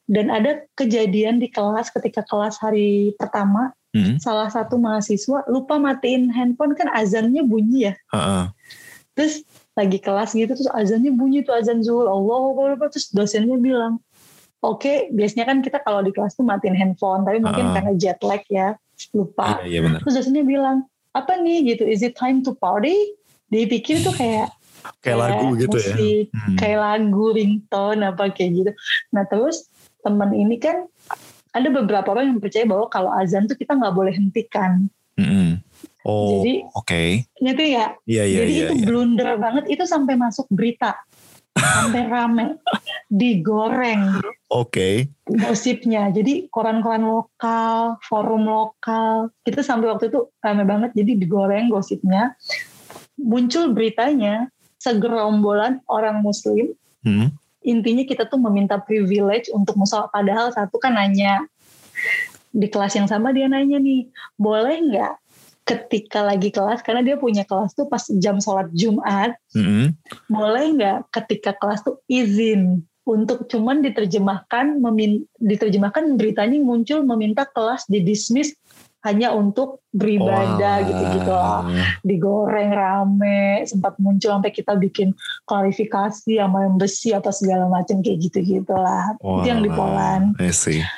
dan 0.05 0.27
ada 0.27 0.63
kejadian 0.73 1.37
di 1.37 1.47
kelas 1.47 1.89
ketika 1.89 2.21
kelas 2.23 2.57
hari 2.57 3.11
pertama 3.15 3.71
Hmm. 3.89 4.21
salah 4.21 4.45
satu 4.45 4.77
mahasiswa 4.77 5.49
lupa 5.49 5.81
matiin 5.81 6.29
handphone 6.29 6.77
kan 6.77 6.93
azannya 6.93 7.41
bunyi 7.41 7.89
ya 7.89 7.93
Ha-ha. 8.13 8.53
terus 9.17 9.41
lagi 9.73 9.97
kelas 9.97 10.37
gitu 10.37 10.53
terus 10.53 10.69
azannya 10.69 11.09
bunyi 11.09 11.41
tuh 11.41 11.57
azan 11.57 11.81
zuhur 11.81 12.05
Allah 12.05 12.77
terus 12.85 13.09
dosennya 13.09 13.57
bilang 13.57 13.97
oke 14.61 15.09
biasanya 15.09 15.49
kan 15.49 15.65
kita 15.65 15.81
kalau 15.81 16.05
di 16.05 16.13
kelas 16.13 16.37
tuh 16.37 16.45
matiin 16.45 16.77
handphone 16.77 17.25
tapi 17.25 17.41
mungkin 17.41 17.65
Ah. 17.65 17.81
karena 17.81 17.91
jet 17.97 18.21
lag 18.21 18.45
ya 18.45 18.77
lupa 19.09 19.57
Iya 19.57 19.65
iya 19.65 19.79
benar. 19.81 19.99
terus 20.05 20.15
dosennya 20.21 20.45
bilang 20.45 20.85
apa 21.09 21.41
nih 21.41 21.73
gitu 21.73 21.89
is 21.89 22.05
it 22.05 22.13
time 22.13 22.45
to 22.45 22.53
party 22.53 22.93
dia 23.49 23.65
pikir 23.65 24.05
tuh 24.05 24.13
kayak 24.13 24.53
Kayak 24.99 25.17
lagu 25.19 25.47
gitu 25.55 25.77
ya. 25.77 25.93
musik, 25.95 26.25
Hmm. 26.31 26.57
kayak 26.57 26.79
lagu 26.79 27.25
ringtone 27.31 28.01
apa 28.03 28.23
kayak 28.29 28.51
gitu 28.53 28.71
nah 29.11 29.23
terus 29.23 29.67
teman 29.99 30.31
ini 30.31 30.55
kan 30.55 30.87
ada 31.49 31.67
beberapa 31.67 32.13
orang 32.13 32.31
yang 32.31 32.39
percaya 32.39 32.63
bahwa 32.63 32.85
kalau 32.87 33.09
azan 33.11 33.45
tuh 33.45 33.55
kita 33.55 33.73
nggak 33.73 33.91
boleh 33.91 34.13
hentikan 34.13 34.87
Mm-mm. 35.19 35.59
Oh, 36.07 36.39
Jadi- 36.39 36.63
oke. 36.71 37.03
ngerti 37.43 37.63
nggak 37.75 37.91
Iya 38.07 38.23
iya 38.23 38.39
Jadi 38.39 38.51
iya. 38.55 38.65
itu 38.65 38.75
iya. 38.79 38.85
blunder 38.87 39.29
banget. 39.35 39.67
Itu 39.67 39.83
sampai 39.83 40.15
masuk 40.15 40.47
berita. 40.47 40.95
sampai 41.59 42.07
rame. 42.07 42.55
Digoreng 43.11 44.15
Oke. 44.47 45.11
gosipnya. 45.27 46.07
Jadi 46.07 46.47
koran-koran 46.47 47.03
lokal, 47.03 47.99
forum 47.99 48.47
lokal. 48.47 49.27
Itu 49.43 49.59
sampai 49.59 49.91
waktu 49.91 50.07
itu 50.07 50.31
rame 50.39 50.63
banget. 50.63 50.95
Jadi 50.95 51.19
digoreng 51.19 51.67
gosipnya. 51.67 52.31
Muncul 53.19 53.75
beritanya 53.75 54.47
segerombolan 54.79 55.83
orang 55.85 56.23
muslim. 56.23 56.73
Hmm. 57.03 57.35
Intinya 57.61 58.07
kita 58.07 58.25
tuh 58.25 58.39
meminta 58.39 58.79
privilege 58.79 59.51
untuk 59.51 59.75
musola. 59.75 60.07
Padahal 60.09 60.49
satu 60.55 60.79
kan 60.79 60.95
nanya. 60.95 61.45
Di 62.49 62.65
kelas 62.65 62.97
yang 62.97 63.05
sama 63.05 63.35
dia 63.35 63.45
nanya 63.45 63.77
nih. 63.77 64.09
Boleh 64.39 64.79
nggak 64.79 65.13
ketika 65.69 66.25
lagi 66.25 66.49
kelas 66.49 66.81
karena 66.81 67.05
dia 67.05 67.15
punya 67.21 67.45
kelas 67.45 67.77
tuh 67.77 67.85
pas 67.85 68.01
jam 68.17 68.41
sholat 68.41 68.73
Jumat 68.73 69.37
Mm-mm. 69.53 69.93
boleh 70.25 70.65
nggak 70.73 71.13
ketika 71.13 71.53
kelas 71.61 71.85
tuh 71.85 72.01
izin 72.09 72.81
untuk 73.05 73.45
cuman 73.45 73.85
diterjemahkan 73.85 74.81
memin 74.81 75.29
diterjemahkan 75.37 76.17
beritanya 76.17 76.57
muncul 76.57 77.05
meminta 77.05 77.45
kelas 77.45 77.85
di 77.85 78.01
dismiss 78.01 78.57
hanya 78.99 79.31
untuk 79.31 79.79
beribadah 79.89 80.83
gitu-gitu 80.83 81.31
digoreng 82.03 82.69
rame 82.69 83.63
sempat 83.63 83.95
muncul 83.97 84.35
sampai 84.35 84.51
kita 84.51 84.75
bikin 84.75 85.15
klarifikasi 85.45 86.35
sama 86.35 86.67
yang 86.67 86.75
besi 86.75 87.09
apa 87.11 87.31
segala 87.31 87.65
macam 87.65 87.99
kayak 87.99 88.19
gitu-gitu 88.21 88.75
lah. 88.75 89.15
Itu 89.17 89.47
yang 89.47 89.61
di 89.61 89.71
Poland. 89.71 90.35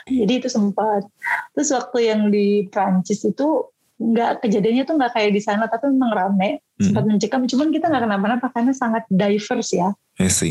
Jadi 0.08 0.34
itu 0.34 0.50
sempat. 0.50 1.06
Terus 1.54 1.70
waktu 1.72 1.98
yang 2.04 2.22
di 2.30 2.66
Prancis 2.68 3.22
itu 3.22 3.70
nggak 4.02 4.42
kejadiannya 4.42 4.82
tuh 4.82 4.98
nggak 4.98 5.14
kayak 5.14 5.30
di 5.30 5.42
sana 5.42 5.70
tapi 5.70 5.94
memang 5.94 6.12
rame. 6.12 6.50
Hmm. 6.82 6.90
sempat 6.90 7.04
mencekam 7.06 7.46
cuman 7.46 7.70
kita 7.70 7.86
nggak 7.86 8.04
kenapa-napa 8.10 8.50
karena 8.50 8.74
sangat 8.74 9.06
diverse 9.14 9.78
ya. 9.78 9.94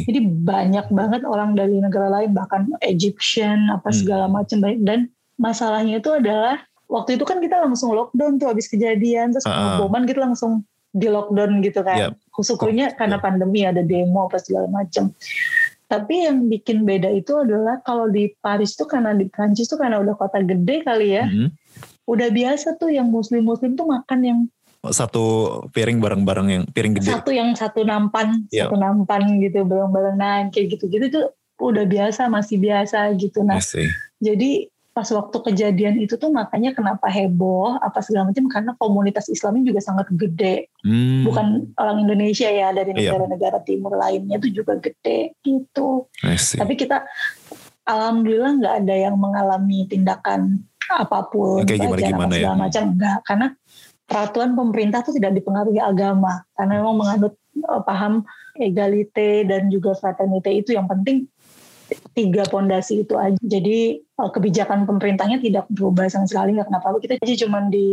Jadi 0.07 0.23
banyak 0.23 0.87
banget 0.95 1.27
orang 1.27 1.59
dari 1.59 1.83
negara 1.83 2.07
lain 2.07 2.31
bahkan 2.31 2.71
Egyptian 2.87 3.67
apa 3.67 3.91
Hmm. 3.91 3.99
segala 3.99 4.31
macam. 4.31 4.63
Dan 4.63 5.11
masalahnya 5.35 5.99
itu 5.99 6.15
adalah 6.15 6.63
waktu 6.91 7.17
itu 7.17 7.25
kan 7.25 7.39
kita 7.39 7.63
langsung 7.63 7.95
lockdown 7.95 8.43
tuh 8.43 8.51
habis 8.51 8.67
kejadian 8.67 9.31
terus 9.31 9.47
ah. 9.47 9.79
pengeboman 9.79 10.03
kita 10.05 10.21
langsung 10.27 10.67
di 10.91 11.07
lockdown 11.07 11.63
gitu 11.63 11.87
kan. 11.87 12.11
Yap. 12.11 12.13
Syukurnya 12.35 12.99
karena 12.99 13.23
pandemi 13.23 13.63
ada 13.63 13.81
demo 13.81 14.27
apa 14.27 14.43
segala 14.43 14.67
macam. 14.67 15.15
Tapi 15.91 16.27
yang 16.27 16.47
bikin 16.47 16.87
beda 16.87 17.11
itu 17.11 17.35
adalah 17.35 17.83
kalau 17.83 18.07
di 18.11 18.31
Paris 18.39 18.75
tuh 18.79 18.87
karena 18.87 19.15
di 19.15 19.27
Prancis 19.27 19.67
tuh 19.71 19.79
karena 19.79 19.99
udah 20.03 20.15
kota 20.19 20.43
gede 20.43 20.83
kali 20.87 21.19
ya. 21.19 21.27
Mhm. 21.27 21.51
Udah 22.11 22.29
biasa 22.31 22.75
tuh 22.79 22.91
yang 22.91 23.07
muslim-muslim 23.11 23.79
tuh 23.79 23.87
makan 23.87 24.21
yang 24.23 24.41
Satu 24.81 25.61
piring 25.77 26.01
bareng-bareng 26.01 26.49
yang 26.49 26.65
piring 26.73 26.97
gede. 26.97 27.13
satu 27.13 27.29
yang 27.29 27.53
satu 27.53 27.85
nampan, 27.85 28.49
Iya. 28.49 28.65
satu 28.65 28.81
nampan 28.81 29.37
gitu 29.37 29.61
bareng-barengan 29.69 30.49
kayak 30.49 30.73
gitu-gitu 30.73 31.13
tuh 31.13 31.27
udah 31.61 31.85
biasa, 31.85 32.33
masih 32.33 32.57
biasa 32.57 33.13
gitu. 33.21 33.45
Nah, 33.45 33.61
jadi 34.25 34.73
pas 34.91 35.07
waktu 35.07 35.39
kejadian 35.47 36.03
itu 36.03 36.19
tuh 36.19 36.35
makanya 36.35 36.75
kenapa 36.75 37.07
heboh 37.07 37.79
apa 37.79 38.03
segala 38.03 38.27
macam 38.35 38.51
karena 38.51 38.73
komunitas 38.75 39.31
Islamnya 39.31 39.71
juga 39.71 39.81
sangat 39.81 40.11
gede. 40.11 40.67
Hmm, 40.83 41.23
Bukan 41.23 41.47
orang 41.79 42.03
Indonesia 42.03 42.51
ya 42.51 42.75
dari 42.75 42.91
Iya. 42.99 43.15
negara-negara 43.15 43.63
timur 43.63 43.95
lainnya 43.95 44.43
tuh 44.43 44.51
juga 44.51 44.75
gede 44.83 45.39
gitu. 45.47 46.11
Tapi 46.27 46.75
kita 46.75 47.07
alhamdulillah 47.87 48.53
nggak 48.59 48.75
ada 48.85 48.95
yang 48.99 49.15
mengalami 49.15 49.87
tindakan 49.87 50.63
apa 50.91 51.23
pun 51.31 51.63
Kayak 51.63 51.87
pelecehan 51.87 52.11
gimana-gimana 52.11 52.27
apa 52.27 52.35
ya. 52.35 52.39
segala 52.43 52.57
macam 52.59 52.85
enggak 52.91 53.19
karena 53.23 53.47
peraturan 54.11 54.51
pemerintah 54.59 55.01
tuh 55.07 55.15
tidak 55.15 55.33
dipengaruhi 55.39 55.79
agama 55.79 56.43
karena 56.59 56.73
memang 56.83 56.97
menganut 56.99 57.35
eh, 57.55 57.83
paham 57.87 58.27
egalite 58.59 59.47
dan 59.47 59.71
juga 59.71 59.95
fraternite 59.95 60.51
itu 60.51 60.75
yang 60.75 60.91
penting 60.91 61.31
tiga 62.15 62.45
pondasi 62.49 63.03
itu 63.07 63.15
aja. 63.17 63.39
Jadi 63.41 64.01
eh, 64.01 64.31
kebijakan 64.31 64.85
pemerintahnya 64.85 65.43
tidak 65.43 65.67
berubah 65.73 66.07
sama 66.09 66.27
sekali 66.27 66.57
nggak 66.57 66.69
kenapa 66.69 66.97
kita 67.01 67.19
aja 67.21 67.37
cuman 67.47 67.71
di 67.73 67.89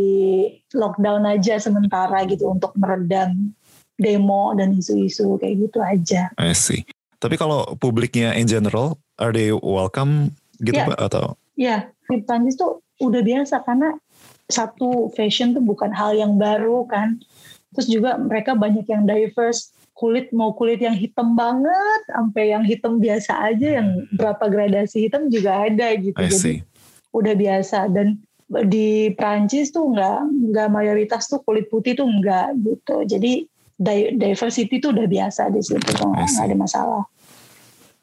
lockdown 0.74 1.24
aja 1.26 1.58
sementara 1.58 2.24
gitu 2.26 2.48
untuk 2.50 2.74
meredam 2.78 3.52
demo 3.98 4.54
dan 4.54 4.72
isu-isu 4.72 5.36
kayak 5.42 5.68
gitu 5.68 5.78
aja. 5.82 6.30
I 6.38 6.54
see. 6.54 6.86
Tapi 7.18 7.34
kalau 7.34 7.66
publiknya 7.82 8.30
in 8.38 8.46
general, 8.46 8.94
are 9.18 9.34
they 9.34 9.50
welcome 9.50 10.30
gitu 10.62 10.78
Ya. 10.78 10.86
Mbak? 10.86 10.98
Atau 11.02 11.34
Ya, 11.58 11.90
di 12.06 12.22
Prancis 12.22 12.54
tuh 12.54 12.86
udah 13.02 13.18
biasa 13.18 13.66
karena 13.66 13.98
satu 14.46 15.10
fashion 15.18 15.58
tuh 15.58 15.62
bukan 15.62 15.90
hal 15.90 16.14
yang 16.14 16.38
baru 16.38 16.86
kan. 16.86 17.18
Terus 17.74 17.90
juga 17.90 18.14
mereka 18.14 18.54
banyak 18.54 18.86
yang 18.86 19.04
diverse. 19.04 19.74
Kulit 19.98 20.30
mau 20.30 20.54
kulit 20.54 20.78
yang 20.78 20.94
hitam 20.94 21.34
banget, 21.34 22.00
sampai 22.06 22.54
yang 22.54 22.62
hitam 22.62 23.02
biasa 23.02 23.34
aja, 23.50 23.82
yang 23.82 24.06
berapa 24.14 24.46
gradasi 24.46 25.10
hitam 25.10 25.26
juga 25.26 25.66
ada 25.66 25.90
gitu. 25.98 26.14
Jadi 26.14 26.62
udah 27.10 27.34
biasa 27.34 27.90
dan 27.90 28.22
di 28.70 29.10
Prancis 29.18 29.74
tuh 29.74 29.90
nggak 29.90 30.18
nggak 30.54 30.68
mayoritas 30.70 31.26
tuh 31.26 31.42
kulit 31.42 31.66
putih 31.66 31.98
tuh 31.98 32.06
nggak 32.06 32.62
gitu. 32.62 32.96
Jadi 33.10 33.50
di- 33.74 34.10
diversity 34.14 34.78
tuh 34.78 34.94
udah 34.94 35.10
biasa 35.10 35.50
di 35.50 35.66
situ 35.66 35.82
tuh 35.82 36.14
nggak 36.14 36.46
ada 36.46 36.54
masalah. 36.54 37.02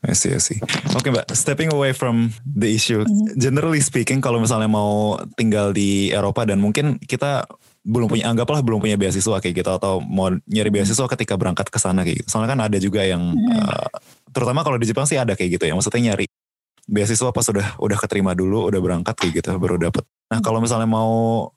I 0.06 0.14
see, 0.14 0.36
I 0.36 0.38
see. 0.38 0.62
Oke 0.94 1.10
Mbak, 1.10 1.34
stepping 1.34 1.74
away 1.74 1.90
from 1.90 2.30
the 2.46 2.70
issue, 2.70 3.02
Mhm. 3.02 3.42
generally 3.42 3.82
speaking, 3.82 4.22
kalau 4.22 4.38
misalnya 4.38 4.70
mau 4.70 5.18
tinggal 5.34 5.74
di 5.74 6.14
Eropa 6.14 6.46
dan 6.46 6.62
mungkin 6.62 7.02
kita 7.02 7.50
belum 7.86 8.10
punya, 8.10 8.26
anggaplah 8.34 8.66
belum 8.66 8.82
punya 8.82 8.98
beasiswa 8.98 9.38
kayak 9.38 9.62
gitu 9.62 9.70
atau 9.70 10.02
mau 10.02 10.34
nyari 10.50 10.70
beasiswa 10.74 11.06
ketika 11.06 11.38
berangkat 11.38 11.70
ke 11.70 11.78
sana 11.78 12.02
kayak 12.02 12.26
gitu. 12.26 12.28
Soalnya 12.34 12.58
kan 12.58 12.62
ada 12.66 12.78
juga 12.82 13.06
yang, 13.06 13.22
Mhm. 13.22 13.46
eh, 13.62 13.88
terutama 14.34 14.66
kalau 14.66 14.82
di 14.82 14.90
Jepang 14.90 15.06
sih 15.06 15.22
ada 15.22 15.38
kayak 15.38 15.62
gitu 15.62 15.64
ya, 15.70 15.78
maksudnya 15.78 16.12
nyari 16.12 16.26
beasiswa 16.90 17.30
pas 17.30 17.46
udah 17.46 17.78
udah 17.78 17.98
keterima 18.02 18.34
dulu, 18.34 18.66
udah 18.66 18.82
berangkat 18.82 19.14
kayak 19.14 19.32
gitu, 19.42 19.54
baru 19.62 19.78
dapet. 19.78 20.02
Nah 20.34 20.42
kalau 20.42 20.58
misalnya 20.58 20.90
mau 20.90 21.54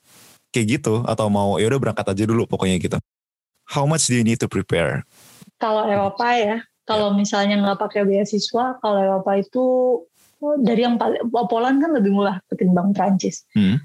kayak 0.52 0.80
gitu 0.80 1.00
atau 1.08 1.32
mau 1.32 1.56
ya 1.56 1.68
udah 1.72 1.80
berangkat 1.80 2.04
aja 2.12 2.24
dulu 2.28 2.44
pokoknya 2.44 2.76
gitu. 2.76 3.00
How 3.72 3.88
much 3.88 4.08
do 4.08 4.16
you 4.16 4.24
need 4.24 4.40
to 4.40 4.48
prepare? 4.48 5.04
Kalau 5.60 5.84
Eropa 5.84 6.28
ya, 6.36 6.60
kalau 6.84 7.12
misalnya 7.12 7.56
nggak 7.60 7.80
pakai 7.80 8.04
beasiswa, 8.04 8.80
kalau 8.80 8.98
Eropa 9.00 9.32
itu 9.36 9.64
dari 10.64 10.86
yang 10.86 10.96
paling 10.96 11.28
Poland 11.50 11.82
kan 11.82 11.90
lebih 11.92 12.14
murah 12.14 12.40
ketimbang 12.48 12.96
Prancis. 12.96 13.44
Hmm. 13.52 13.80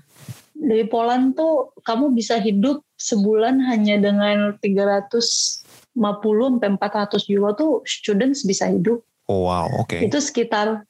Dari 0.63 0.87
Poland 0.87 1.35
tuh 1.35 1.75
kamu 1.83 2.15
bisa 2.15 2.39
hidup 2.39 2.79
sebulan 2.95 3.59
hanya 3.67 3.99
dengan 3.99 4.55
350 4.63 5.67
sampai 5.99 6.69
400 6.79 7.27
euro 7.35 7.51
tuh 7.51 7.71
students 7.83 8.47
bisa 8.47 8.71
hidup. 8.71 9.03
Oh 9.27 9.43
wow, 9.43 9.67
oke. 9.83 9.99
Itu 9.99 10.23
sekitar 10.23 10.87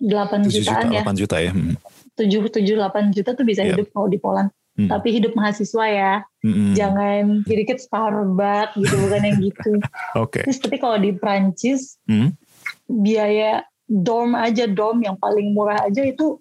8 0.00 0.48
7 0.48 0.48
juta, 0.48 0.80
jutaan 0.80 0.86
ya. 0.90 1.02
8 1.04 1.12
juta 1.20 1.36
ya. 1.38 1.52
Hmm. 1.52 1.76
7 2.16 2.48
7 2.48 2.64
8 2.64 3.12
juta 3.12 3.30
tuh 3.36 3.44
bisa 3.44 3.62
Iya. 3.62 3.76
hidup 3.76 3.92
kalau 3.92 4.08
di 4.08 4.16
Poland. 4.16 4.48
Hmm. 4.76 4.88
Tapi 4.92 5.08
hidup 5.08 5.32
mahasiswa 5.32 5.84
ya. 5.88 6.12
Mm-mm. 6.44 6.76
Jangan 6.76 7.44
dikit 7.48 7.80
Starbucks 7.80 8.76
gitu 8.76 8.92
bukan 8.96 9.20
yang 9.24 9.38
gitu. 9.40 9.72
Oke. 10.24 10.44
Terus 10.44 10.60
tapi 10.60 10.76
kalau 10.76 10.96
di 10.96 11.16
Prancis 11.16 11.96
Hmm. 12.04 12.36
biaya 12.84 13.64
dorm 13.86 14.36
aja 14.36 14.66
dorm 14.66 15.00
yang 15.00 15.16
paling 15.16 15.54
murah 15.54 15.80
aja 15.86 16.02
itu 16.02 16.36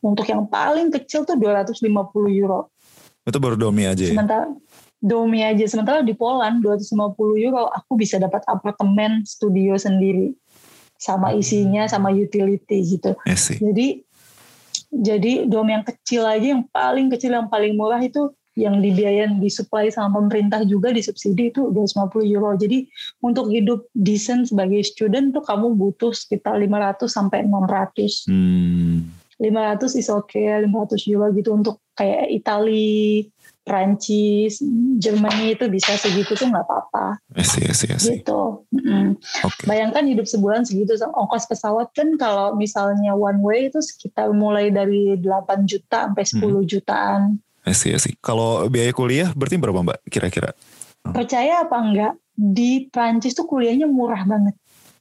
untuk 0.00 0.26
yang 0.28 0.48
paling 0.48 0.88
kecil 0.88 1.28
tuh 1.28 1.36
250 1.36 1.84
euro. 2.32 2.72
Itu 3.24 3.36
baru 3.36 3.56
domi 3.56 3.84
aja 3.84 4.00
ya? 4.00 4.16
Sementara 4.16 4.48
domi 5.00 5.40
aja 5.40 5.64
sementara 5.64 6.04
di 6.04 6.12
Poland 6.12 6.60
250 6.60 7.16
euro 7.40 7.72
aku 7.72 7.96
bisa 7.96 8.20
dapat 8.20 8.44
apartemen 8.44 9.24
studio 9.24 9.76
sendiri 9.80 10.36
sama 11.00 11.32
isinya 11.32 11.88
sama 11.88 12.12
utility 12.12 12.84
gitu. 12.84 13.16
Jadi 13.56 14.04
jadi 14.90 15.48
dom 15.48 15.70
yang 15.70 15.86
kecil 15.86 16.28
aja 16.28 16.58
yang 16.58 16.68
paling 16.68 17.08
kecil 17.08 17.32
yang 17.32 17.48
paling 17.48 17.78
murah 17.78 18.02
itu 18.02 18.28
yang 18.58 18.82
dibiayain 18.82 19.40
disuplai 19.40 19.88
sama 19.88 20.20
pemerintah 20.20 20.66
juga 20.66 20.92
disubsidi 20.92 21.48
itu 21.48 21.70
250 21.72 22.34
euro. 22.34 22.52
Jadi 22.58 22.84
untuk 23.24 23.48
hidup 23.48 23.86
decent 23.96 24.50
sebagai 24.50 24.84
student 24.84 25.32
tuh 25.32 25.40
kamu 25.40 25.78
butuh 25.78 26.12
sekitar 26.12 26.58
500 26.60 27.08
sampai 27.08 27.46
600. 27.46 28.28
Hmm. 28.28 29.08
500 29.40 29.96
is 29.96 30.12
okay, 30.12 30.52
500 30.68 31.08
euro 31.08 31.32
gitu 31.32 31.56
untuk 31.56 31.80
kayak 31.96 32.28
Itali, 32.28 33.24
Prancis, 33.64 34.60
Jerman 35.00 35.56
itu 35.56 35.64
bisa 35.72 35.96
segitu 35.96 36.36
tuh 36.36 36.48
nggak 36.48 36.64
apa-apa 36.64 37.20
I 37.32 37.44
see, 37.44 37.64
I 37.64 37.72
see, 37.72 37.88
I 37.88 37.96
see. 37.96 38.20
gitu. 38.20 38.66
Mm. 38.74 39.16
Oke. 39.16 39.64
Bayangkan 39.64 40.04
hidup 40.04 40.26
sebulan 40.26 40.66
segitu, 40.66 40.92
ongkos 41.00 41.46
pesawat 41.48 41.88
kan 41.96 42.18
kalau 42.18 42.52
misalnya 42.58 43.16
one 43.16 43.40
way 43.40 43.72
itu 43.72 43.80
sekitar 43.80 44.34
mulai 44.34 44.68
dari 44.68 45.16
8 45.16 45.64
juta 45.64 46.10
sampai 46.10 46.24
10 46.26 46.70
jutaan. 46.70 47.20
I 47.64 47.72
see, 47.76 47.92
I 47.94 48.00
see. 48.00 48.16
Kalau 48.20 48.66
biaya 48.68 48.90
kuliah 48.90 49.30
berarti 49.36 49.56
berapa 49.60 49.80
mbak 49.84 49.98
kira-kira? 50.08 50.50
Percaya 51.00 51.64
apa 51.64 51.76
enggak, 51.80 52.12
di 52.34 52.88
Prancis 52.88 53.36
tuh 53.36 53.48
kuliahnya 53.48 53.88
murah 53.88 54.24
banget. 54.24 54.56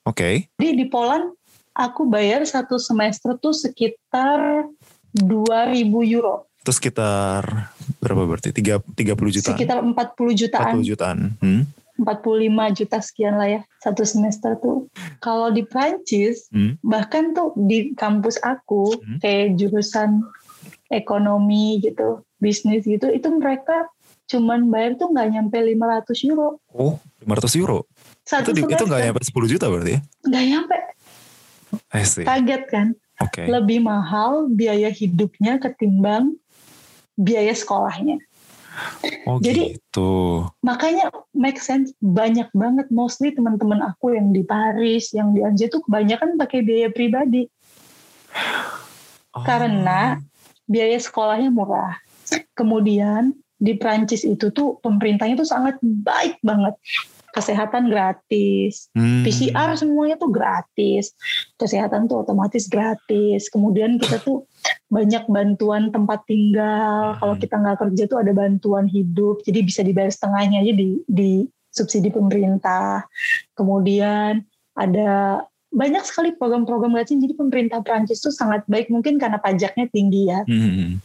Oke. 0.07 0.51
Jadi 0.59 0.71
di 0.75 0.85
Poland 0.87 1.38
aku 1.79 2.03
bayar 2.03 2.43
satu 2.43 2.75
semester 2.75 3.39
tuh 3.39 3.55
sekitar 3.55 4.67
2000 5.15 5.79
euro, 6.05 6.45
Itu 6.59 6.75
sekitar 6.75 7.71
berapa 7.97 8.27
berarti? 8.27 8.51
Tiga, 8.51 8.83
30 8.83 9.31
jutaan? 9.31 9.55
sekitar 9.55 9.77
40 9.79 9.95
jutaan. 10.35 10.75
40 10.75 10.83
jutaan. 10.85 11.17
Hmm. 11.39 11.63
45 11.99 12.47
juta 12.75 12.97
sekian 12.99 13.35
lah 13.35 13.47
ya 13.49 13.61
satu 13.79 14.03
semester 14.03 14.55
tuh. 14.55 14.87
Kalau 15.19 15.51
di 15.51 15.63
Prancis 15.63 16.47
Hmm. 16.47 16.79
bahkan 16.79 17.31
tuh 17.31 17.51
di 17.57 17.91
kampus 17.91 18.39
aku 18.39 18.95
Hmm. 18.99 19.19
kayak 19.19 19.55
jurusan 19.55 20.23
ekonomi 20.87 21.79
gitu, 21.79 22.23
bisnis 22.37 22.83
gitu, 22.83 23.07
itu 23.07 23.27
mereka 23.29 23.87
cuman 24.25 24.69
bayar 24.69 24.93
tuh 24.95 25.09
nggak 25.09 25.27
nyampe 25.27 25.57
500 25.57 26.21
euro 26.23 26.61
Oh, 26.69 27.01
500 27.19 27.57
euro. 27.57 27.89
satu 28.23 28.53
Itu, 28.53 28.53
di- 28.53 28.61
itu 28.61 28.67
semester. 28.69 28.85
nggak 28.87 29.01
nyampe 29.03 29.21
10 29.25 29.47
juta 29.49 29.65
berarti 29.67 29.91
ya? 29.97 30.01
Nggak 30.23 30.43
nyampe, 30.45 30.75
I 31.93 32.03
see. 32.05 32.25
kaget 32.25 32.63
kan? 32.69 32.87
Oke. 33.19 33.45
Lebih 33.45 33.83
mahal 33.83 34.47
biaya 34.49 34.87
hidupnya 34.89 35.59
ketimbang 35.59 36.39
biaya 37.19 37.51
sekolahnya. 37.51 38.21
Oh 39.27 39.43
jadi- 39.43 39.75
gitu. 39.75 40.47
Makanya 40.63 41.11
make 41.35 41.59
sense 41.59 41.91
banyak 41.99 42.47
banget 42.55 42.87
mostly 42.93 43.35
teman-teman 43.35 43.83
aku 43.83 44.15
yang 44.15 44.31
di 44.31 44.45
Paris, 44.47 45.11
yang 45.11 45.35
di 45.35 45.43
Anjay 45.43 45.67
tuh 45.67 45.83
kebanyakan 45.83 46.39
pakai 46.39 46.63
biaya 46.63 46.89
pribadi. 46.89 47.49
Oh. 49.29 49.45
karena 49.45 50.17
biaya 50.65 50.97
sekolahnya 50.97 51.53
murah. 51.53 52.01
Kemudian 52.57 53.33
di 53.59 53.77
Prancis 53.77 54.25
itu 54.25 54.49
tuh 54.49 54.81
pemerintahnya 54.81 55.37
tuh 55.37 55.45
sangat 55.45 55.77
baik 55.81 56.41
banget. 56.41 56.73
Kesehatan 57.29 57.93
gratis, 57.93 58.89
Hmm. 58.97 59.21
PCR 59.21 59.77
semuanya 59.77 60.17
tuh 60.17 60.33
gratis. 60.33 61.13
Kesehatan 61.55 62.09
tuh 62.09 62.25
otomatis 62.25 62.65
gratis. 62.65 63.47
Kemudian 63.53 64.01
kita 64.01 64.17
tuh 64.21 64.49
banyak 64.89 65.29
bantuan 65.29 65.93
tempat 65.93 66.25
tinggal. 66.25 67.15
Kalau 67.21 67.35
Hmm. 67.37 67.41
kita 67.41 67.55
nggak 67.61 67.77
kerja 67.85 68.03
tuh 68.09 68.17
ada 68.21 68.31
bantuan 68.33 68.89
hidup. 68.89 69.45
Jadi 69.45 69.59
bisa 69.61 69.85
dibayar 69.85 70.09
setengahnya 70.09 70.65
aja 70.65 70.73
di, 70.73 70.87
di 71.05 71.31
subsidi 71.69 72.09
pemerintah. 72.09 73.05
Kemudian 73.53 74.41
ada 74.73 75.43
banyak 75.69 76.01
sekali 76.01 76.33
program-program 76.33 76.97
gratis. 76.97 77.13
Jadi 77.13 77.37
pemerintah 77.37 77.85
Prancis 77.85 78.25
tuh 78.25 78.33
sangat 78.33 78.65
baik. 78.65 78.89
Mungkin 78.89 79.21
karena 79.21 79.37
pajaknya 79.37 79.85
tinggi 79.93 80.33
ya. 80.33 80.41
Hmm. 80.49 80.97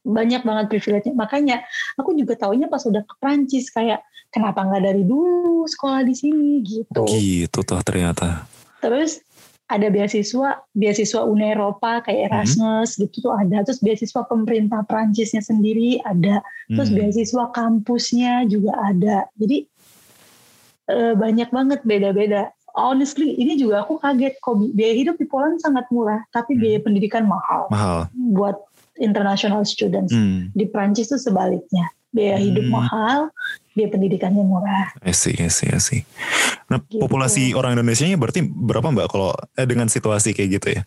Banyak 0.00 0.42
banget 0.42 0.66
privilege-nya. 0.68 1.14
Makanya 1.14 1.56
aku 1.96 2.16
juga 2.16 2.36
taunya 2.36 2.66
pas 2.66 2.80
udah 2.82 3.04
ke 3.04 3.14
Prancis 3.20 3.68
kayak 3.68 4.00
kenapa 4.30 4.64
nggak 4.64 4.82
dari 4.82 5.02
dulu 5.04 5.66
sekolah 5.66 6.06
di 6.06 6.14
sini 6.14 6.62
gitu. 6.62 7.04
Gitu 7.04 7.58
tuh 7.60 7.80
ternyata. 7.84 8.46
Terus 8.80 9.20
ada 9.70 9.86
beasiswa 9.86 10.66
beasiswa 10.74 11.20
Uni 11.22 11.54
Eropa 11.54 12.02
kayak 12.02 12.18
Hmm. 12.18 12.26
Erasmus 12.26 12.98
gitu 12.98 13.30
tuh 13.30 13.32
ada. 13.36 13.62
Terus 13.62 13.78
beasiswa 13.78 14.22
pemerintah 14.26 14.82
Prancisnya 14.82 15.44
sendiri 15.44 16.02
ada. 16.02 16.42
Terus 16.66 16.90
Hmm. 16.90 16.96
beasiswa 16.98 17.44
kampusnya 17.54 18.46
juga 18.46 18.74
ada. 18.82 19.30
Jadi 19.36 19.68
eh, 20.90 21.14
banyak 21.14 21.54
banget 21.54 21.80
beda-beda. 21.86 22.50
Honestly, 22.70 23.34
ini 23.34 23.54
juga 23.54 23.82
aku 23.82 23.98
kaget 23.98 24.38
kok 24.38 24.58
biaya 24.74 24.94
hidup 24.94 25.18
di 25.18 25.26
Poland 25.26 25.58
sangat 25.58 25.86
murah, 25.90 26.22
tapi 26.30 26.54
Hmm. 26.54 26.60
biaya 26.62 26.78
pendidikan 26.82 27.26
mahal 27.26 27.66
Mahal. 27.70 28.10
buat 28.14 28.58
international 29.00 29.64
students. 29.64 30.12
Hmm. 30.12 30.52
Di 30.52 30.68
Prancis 30.68 31.08
tuh 31.08 31.16
sebaliknya, 31.16 31.88
biaya 32.10 32.36
hidup 32.36 32.62
Hmm. 32.62 32.74
mahal, 32.76 33.18
biaya 33.72 33.88
pendidikannya 33.88 34.44
murah. 34.44 34.92
I 35.00 35.10
see, 35.10 35.34
I 35.34 35.48
see, 35.48 35.66
I 35.66 35.80
see. 35.80 36.04
Nah, 36.68 36.78
Gitu. 36.84 37.00
populasi 37.00 37.50
orang 37.52 37.74
Indonesia-nya 37.74 38.14
berarti 38.14 38.44
berapa 38.44 38.86
Mbak 38.86 39.06
kalau 39.08 39.32
eh, 39.56 39.64
dengan 39.64 39.88
situasi 39.88 40.30
kayak 40.30 40.50
gitu 40.60 40.68
ya? 40.76 40.82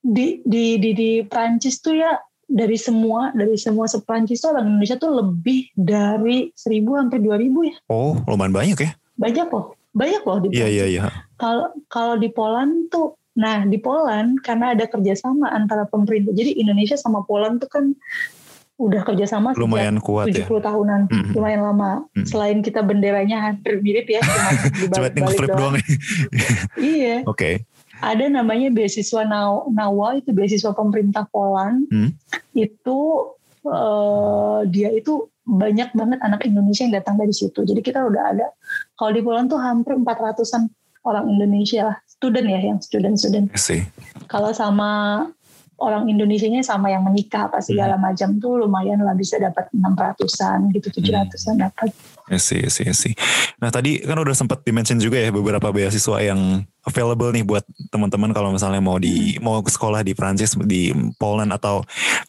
Di 0.00 0.40
di 0.42 0.80
di 0.80 0.90
di 0.96 1.10
Prancis 1.20 1.76
tuh 1.78 1.92
ya 1.92 2.16
dari 2.48 2.74
semua 2.74 3.30
dari 3.30 3.54
semua 3.54 3.84
seprancis 3.84 4.40
orang 4.42 4.64
Indonesia 4.66 4.96
tuh 4.96 5.12
lebih 5.12 5.68
dari 5.76 6.48
1000 6.56 6.96
sampai 6.96 7.20
2000 7.20 7.68
ya. 7.68 7.76
Oh, 7.86 8.16
lumayan 8.24 8.50
banyak 8.50 8.78
ya? 8.80 8.90
Banyak 9.14 9.52
loh. 9.52 9.76
Banyak 9.92 10.22
loh 10.24 10.38
di 10.40 10.48
Iya, 10.50 10.64
Prancis. 10.64 10.72
iya, 10.72 10.84
iya. 10.88 11.02
Kalau 11.36 11.66
kalau 11.86 12.16
di 12.16 12.32
Poland 12.32 12.88
tuh, 12.88 13.19
nah 13.32 13.62
di 13.62 13.76
Poland 13.76 14.38
karena 14.40 14.72
ada 14.72 14.84
kerjasama 14.84 15.48
antara 15.48 15.84
pemerintah. 15.84 16.30
Jadi 16.30 16.56
Indonesia 16.56 16.94
sama 16.94 17.22
Poland 17.22 17.58
tuh 17.58 17.68
kan 17.68 17.84
udah 18.76 19.04
kerjasama 19.04 19.52
sejak 19.52 19.60
Lumayan 19.60 19.96
kuat 20.00 20.28
ya. 20.28 20.42
70 20.42 20.56
tahunan, 20.58 21.00
Mhm. 21.06 21.30
lumayan 21.32 21.62
lama. 21.62 21.92
Mhm. 22.10 22.24
Selain 22.24 22.58
kita 22.58 22.80
benderanya 22.80 23.44
hampir 23.46 23.76
mirip 23.78 24.08
ya, 24.08 24.18
cuma 24.18 24.32
tinggal 24.72 24.80
dibalik-balik 25.04 25.36
flip 25.36 25.50
doang. 25.52 25.74
ya. 25.76 25.84
Iya, 26.80 27.16
Oke. 27.24 27.68
ada 28.00 28.24
namanya 28.26 28.72
beasiswa 28.72 29.22
Naw- 29.22 29.68
Nawa 29.68 30.16
itu 30.16 30.32
beasiswa 30.32 30.72
pemerintah 30.72 31.28
Poland. 31.28 31.86
Hmm. 31.88 32.16
Itu 32.52 33.30
eh, 33.60 34.60
dia 34.66 34.88
itu 34.90 35.28
banyak 35.42 35.92
banget 35.92 36.18
anak 36.20 36.40
Indonesia 36.42 36.80
yang 36.80 36.96
datang 36.96 37.14
dari 37.14 37.30
situ. 37.30 37.60
Jadi 37.60 37.80
kita 37.80 38.00
udah 38.00 38.32
ada. 38.32 38.48
Kalau 38.94 39.12
di 39.12 39.20
Poland 39.20 39.46
tuh 39.46 39.58
hampir 39.58 39.92
400-an 39.94 40.72
orang 41.02 41.28
Indonesia 41.28 41.84
lah, 41.84 41.96
student 42.20 42.46
ya, 42.52 42.60
yang 42.60 42.78
student-student. 42.84 43.48
Kalau 44.28 44.52
sama 44.52 45.24
orang 45.80 46.12
Indonesianya 46.12 46.60
sama 46.60 46.92
yang 46.92 47.00
menikah 47.08 47.48
apa 47.48 47.64
segala 47.64 47.96
Hmm. 47.96 48.12
macam 48.12 48.28
tuh 48.36 48.60
lumayan 48.60 49.00
lah 49.00 49.16
bisa 49.16 49.40
dapat 49.40 49.72
600-an 49.72 50.68
gitu, 50.76 50.92
700-an 50.92 51.56
dapat. 51.56 51.88
I 52.28 52.36
see, 52.36 52.60
I 52.60 52.68
see, 52.68 52.84
I 52.84 52.92
see. 52.92 53.16
Nah 53.58 53.72
tadi 53.72 54.04
kan 54.04 54.20
udah 54.20 54.36
sempat 54.36 54.60
dimention 54.62 55.00
juga 55.00 55.16
ya 55.16 55.32
beberapa 55.32 55.72
beasiswa 55.72 56.20
yang 56.20 56.62
available 56.84 57.32
nih 57.32 57.42
buat 57.48 57.64
teman-teman 57.88 58.30
kalau 58.36 58.52
misalnya 58.52 58.84
mau 58.84 59.00
di 59.00 59.40
mau 59.40 59.64
ke 59.64 59.72
sekolah 59.72 60.04
di 60.04 60.12
Prancis, 60.12 60.52
di 60.60 60.92
Poland 61.16 61.50
atau 61.56 61.80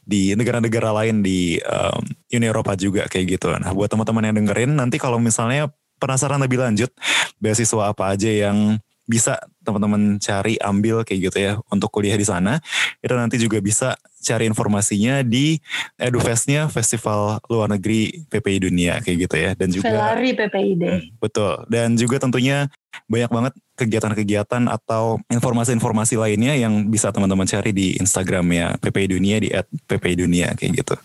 di 0.02 0.32
negara-negara 0.34 0.96
lain 1.04 1.20
di 1.20 1.60
um, 1.62 2.02
Uni 2.32 2.48
Eropa 2.48 2.74
juga 2.80 3.06
kayak 3.12 3.36
gitu. 3.36 3.52
Nah 3.52 3.76
buat 3.76 3.92
teman-teman 3.92 4.32
yang 4.32 4.36
dengerin 4.42 4.72
nanti 4.80 4.96
kalau 4.96 5.20
misalnya 5.20 5.68
penasaran 6.00 6.40
lebih 6.40 6.64
lanjut 6.64 6.90
beasiswa 7.38 7.92
apa 7.94 8.16
aja 8.16 8.32
yang 8.32 8.80
bisa 9.12 9.36
teman-teman 9.68 10.16
cari 10.24 10.56
ambil 10.64 11.04
kayak 11.04 11.20
gitu 11.28 11.38
ya 11.44 11.60
untuk 11.68 11.92
kuliah 11.92 12.16
di 12.16 12.24
sana. 12.24 12.64
Itu 13.04 13.12
nanti 13.20 13.36
juga 13.36 13.60
bisa 13.60 14.00
cari 14.24 14.48
informasinya 14.48 15.20
di 15.28 15.60
EduFest-nya 16.00 16.72
Festival 16.72 17.44
Luar 17.52 17.68
Negeri 17.68 18.24
PPI 18.32 18.58
Dunia 18.72 19.04
kayak 19.04 19.18
gitu 19.28 19.36
ya. 19.36 19.52
Dan 19.60 19.68
juga 19.76 19.92
Velari 19.92 20.32
PPID. 20.32 20.84
Hmm, 20.88 21.02
betul. 21.20 21.54
Dan 21.68 22.00
juga 22.00 22.24
tentunya 22.24 22.72
banyak 23.12 23.32
banget 23.32 23.54
kegiatan-kegiatan 23.76 24.64
atau 24.72 25.20
informasi-informasi 25.28 26.16
lainnya 26.16 26.56
yang 26.56 26.88
bisa 26.88 27.12
teman-teman 27.12 27.50
cari 27.50 27.76
di 27.76 28.00
Instagramnya 28.00 28.80
PPI 28.80 29.08
Dunia 29.12 29.38
di 29.44 29.52
@PPI 29.52 30.16
kayak 30.56 30.72
gitu. 30.72 30.96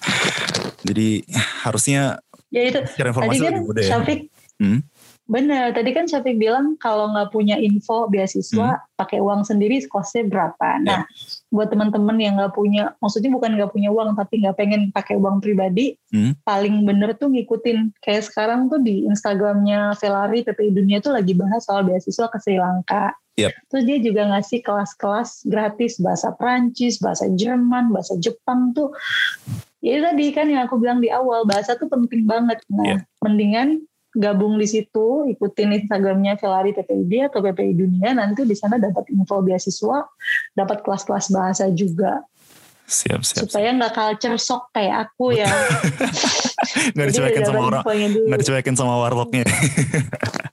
Jadi 0.87 1.27
harusnya 1.67 2.23
Ya 2.47 2.63
itu 2.71 2.79
cari 2.79 2.95
tadi 2.95 3.11
informasi 3.11 3.43
kan 3.43 3.53
lebih 3.59 3.65
mudah 3.67 3.83
ya. 3.83 3.91
Syafiq 3.99 4.21
Hmm? 4.57 4.81
Bener 5.27 5.75
tadi 5.75 5.91
kan 5.91 6.07
Syafiq 6.07 6.39
bilang 6.39 6.79
kalau 6.79 7.11
nggak 7.11 7.35
punya 7.35 7.59
info 7.59 8.07
beasiswa 8.07 8.79
Hmm. 8.79 8.83
pakai 8.95 9.19
uang 9.19 9.43
sendiri 9.43 9.83
kosnya 9.91 10.23
berapa 10.23 10.79
nah 10.79 11.03
buat 11.51 11.67
teman-teman 11.67 12.15
yang 12.17 12.39
nggak 12.39 12.55
punya 12.55 12.95
maksudnya 13.03 13.35
bukan 13.35 13.59
nggak 13.59 13.75
punya 13.75 13.91
uang 13.91 14.15
tapi 14.15 14.47
nggak 14.47 14.55
pengen 14.55 14.83
pakai 14.95 15.19
uang 15.19 15.43
pribadi 15.43 15.99
Hmm. 16.15 16.39
paling 16.47 16.87
bener 16.87 17.19
tuh 17.19 17.27
ngikutin 17.29 17.99
kayak 17.99 18.23
sekarang 18.23 18.71
tuh 18.71 18.79
di 18.79 19.03
Instagramnya 19.05 19.99
Velari 19.99 20.47
PPI 20.47 20.71
Dunia 20.71 20.99
tuh 21.03 21.11
lagi 21.11 21.35
bahas 21.35 21.67
soal 21.67 21.83
beasiswa 21.83 22.31
ke 22.31 22.39
Sri 22.39 22.57
Lanka 22.57 23.11
Yep. 23.37 23.53
terus 23.69 23.85
dia 23.85 23.99
juga 24.01 24.23
ngasih 24.33 24.65
kelas-kelas 24.65 25.45
gratis 25.45 26.01
bahasa 26.01 26.33
Prancis 26.33 26.97
bahasa 26.97 27.29
Jerman 27.29 27.93
bahasa 27.93 28.17
Jepang 28.17 28.73
tuh 28.73 28.95
ya 29.83 30.01
tadi 30.01 30.31
kan 30.31 30.49
yang 30.49 30.65
aku 30.65 30.81
bilang 30.81 31.05
di 31.05 31.13
awal 31.13 31.45
bahasa 31.45 31.75
tuh 31.75 31.91
penting 31.91 32.25
banget 32.25 32.63
nah 32.71 32.97
Yep. 32.97 32.99
mendingan 33.21 33.69
gabung 34.17 34.57
di 34.57 34.65
situ, 34.65 35.29
ikutin 35.29 35.77
Instagramnya 35.85 36.41
Velari 36.41 36.73
PPID 36.73 37.29
atau 37.29 37.45
PPI 37.45 37.73
Dunia, 37.77 38.17
nanti 38.17 38.49
di 38.49 38.57
sana 38.57 38.81
dapat 38.81 39.05
info 39.13 39.45
beasiswa, 39.45 40.09
dapat 40.57 40.81
kelas-kelas 40.81 41.29
bahasa 41.31 41.69
juga, 41.69 42.25
siap 42.89 43.21
siap, 43.23 43.45
supaya 43.47 43.77
nggak 43.77 43.93
culture 43.93 44.41
shock 44.41 44.73
kayak 44.73 45.11
aku 45.11 45.37
ya. 45.37 45.51
nggak 46.97 47.07
dicuekin 47.13 47.43
sama 47.47 47.61
orang 47.63 47.83
nggak 48.27 48.41
dicuekin 48.43 48.75
sama 48.75 48.95
warlocknya 48.99 49.45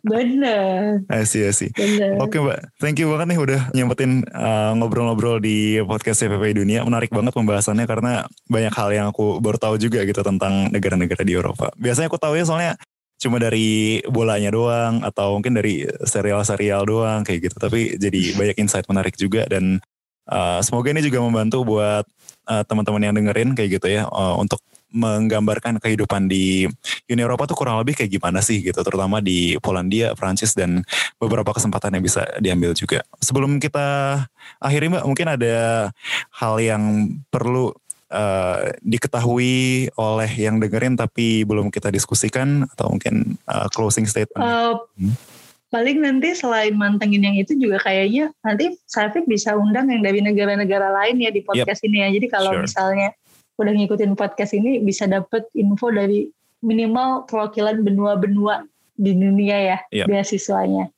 Bener, 0.03 0.99
I 1.07 1.23
see, 1.23 1.47
I 1.47 1.55
see. 1.55 1.71
bener. 1.71 2.19
Oke 2.19 2.35
mbak, 2.35 2.75
thank 2.75 2.99
you 2.99 3.07
banget 3.07 3.31
nih 3.31 3.39
udah 3.39 3.71
nyempetin 3.71 4.27
uh, 4.35 4.75
ngobrol-ngobrol 4.75 5.39
di 5.39 5.79
podcast 5.87 6.27
CPP 6.27 6.59
Dunia. 6.59 6.83
Menarik 6.83 7.07
banget 7.07 7.31
pembahasannya 7.31 7.87
karena 7.87 8.27
banyak 8.51 8.73
hal 8.75 8.91
yang 8.91 9.07
aku 9.15 9.39
baru 9.39 9.55
tahu 9.55 9.79
juga 9.79 10.03
gitu 10.03 10.19
tentang 10.19 10.67
negara-negara 10.75 11.23
di 11.23 11.39
Eropa. 11.39 11.71
Biasanya 11.79 12.11
aku 12.11 12.19
tahu 12.19 12.35
ya 12.35 12.43
soalnya 12.43 12.75
cuma 13.23 13.39
dari 13.39 14.03
bolanya 14.11 14.51
doang 14.51 14.99
atau 14.99 15.39
mungkin 15.39 15.55
dari 15.55 15.87
serial-serial 16.03 16.83
doang 16.83 17.23
kayak 17.23 17.47
gitu. 17.47 17.55
Tapi 17.55 17.95
jadi 17.95 18.21
banyak 18.39 18.57
insight 18.59 18.85
menarik 18.91 19.15
juga 19.15 19.47
dan 19.47 19.79
uh, 20.27 20.59
semoga 20.59 20.91
ini 20.91 20.99
juga 20.99 21.23
membantu 21.23 21.63
buat 21.63 22.03
uh, 22.51 22.63
teman-teman 22.67 23.07
yang 23.07 23.15
dengerin 23.15 23.55
kayak 23.55 23.79
gitu 23.79 23.87
ya 23.87 24.03
uh, 24.11 24.35
untuk 24.35 24.59
menggambarkan 24.93 25.81
kehidupan 25.81 26.29
di 26.29 26.69
Uni 27.09 27.21
Eropa 27.25 27.49
tuh 27.49 27.57
kurang 27.57 27.81
lebih 27.81 27.97
kayak 27.97 28.13
gimana 28.13 28.45
sih 28.45 28.61
gitu 28.61 28.77
terutama 28.85 29.19
di 29.25 29.57
Polandia, 29.57 30.13
Prancis 30.13 30.53
dan 30.53 30.85
beberapa 31.17 31.49
kesempatan 31.49 31.97
yang 31.97 32.05
bisa 32.05 32.21
diambil 32.37 32.77
juga. 32.77 33.01
Sebelum 33.17 33.57
kita 33.57 34.21
akhiri 34.61 34.93
Mbak, 34.93 35.03
mungkin 35.09 35.27
ada 35.33 35.89
hal 36.37 36.55
yang 36.61 37.09
perlu 37.33 37.73
uh, 38.13 38.69
diketahui 38.85 39.89
oleh 39.97 40.31
yang 40.37 40.61
dengerin 40.61 40.93
tapi 40.93 41.41
belum 41.43 41.73
kita 41.73 41.89
diskusikan 41.89 42.69
atau 42.69 42.93
mungkin 42.93 43.35
uh, 43.49 43.65
closing 43.73 44.05
statement. 44.05 44.39
Eh, 44.45 44.73
Hmm. 44.93 45.17
paling 45.73 46.05
nanti 46.05 46.37
selain 46.37 46.77
mantengin 46.77 47.25
yang 47.25 47.33
itu 47.33 47.57
juga 47.57 47.81
kayaknya 47.81 48.29
nanti 48.45 48.77
Safik 48.85 49.25
bisa 49.25 49.57
undang 49.57 49.89
yang 49.89 50.05
dari 50.05 50.21
negara-negara 50.21 50.93
lain 50.93 51.17
ya 51.17 51.33
di 51.33 51.41
podcast 51.41 51.81
ini 51.81 52.05
ya. 52.05 52.13
Jadi 52.13 52.29
kalau 52.29 52.53
Sure. 52.53 52.61
misalnya 52.69 53.09
udah 53.57 53.73
ngikutin 53.73 54.13
podcast 54.13 54.53
ini 54.53 54.77
bisa 54.85 55.09
dapet 55.09 55.49
info 55.57 55.89
dari 55.89 56.29
minimal 56.61 57.25
perwakilan 57.25 57.81
benua-benua 57.81 58.69
di 58.93 59.17
dunia 59.17 59.57
ya 59.73 59.77
Yep. 59.89 60.05
beasiswanya. 60.13 60.93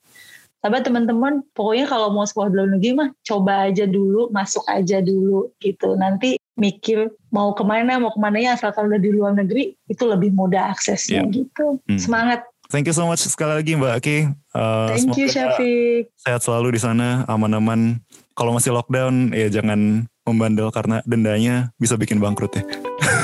Tapi 0.65 0.81
teman-teman 0.81 1.45
pokoknya 1.53 1.85
kalau 1.85 2.09
mau 2.09 2.25
sekolah 2.25 2.49
di 2.49 2.57
luar 2.57 2.69
negeri 2.73 2.91
mah 2.97 3.09
coba 3.21 3.69
aja 3.69 3.85
dulu, 3.85 4.33
masuk 4.33 4.65
aja 4.65 4.97
dulu 4.97 5.53
gitu. 5.61 5.93
Nanti 5.93 6.41
mikir 6.57 7.13
mau 7.29 7.53
ke 7.53 7.61
mana, 7.61 8.01
mau 8.01 8.09
ke 8.09 8.17
mana 8.17 8.41
ya 8.41 8.57
asalkan 8.57 8.89
udah 8.89 8.97
di 8.97 9.13
luar 9.13 9.37
negeri 9.37 9.77
itu 9.85 10.03
lebih 10.09 10.33
mudah 10.33 10.73
aksesnya 10.73 11.21
gitu. 11.29 11.77
Hmm. 11.85 12.01
Semangat. 12.01 12.41
Thank 12.73 12.89
you 12.89 12.97
so 12.97 13.05
much 13.05 13.21
sekali 13.21 13.61
lagi 13.61 13.77
Mbak 13.77 13.93
Aki. 14.01 14.17
Uh, 14.57 14.89
Thank 14.89 15.21
you 15.21 15.29
Syafiq. 15.29 16.09
sehat 16.17 16.41
selalu 16.41 16.73
di 16.73 16.81
sana, 16.81 17.21
aman-aman. 17.29 18.01
Kalau 18.33 18.57
masih 18.57 18.73
lockdown 18.73 19.37
ya 19.37 19.53
jangan 19.53 20.09
membandel 20.25 20.73
karena 20.73 21.05
dendanya 21.05 21.69
bisa 21.77 21.93
bikin 21.93 22.17
bangkrut 22.17 22.57
ya. 22.57 22.65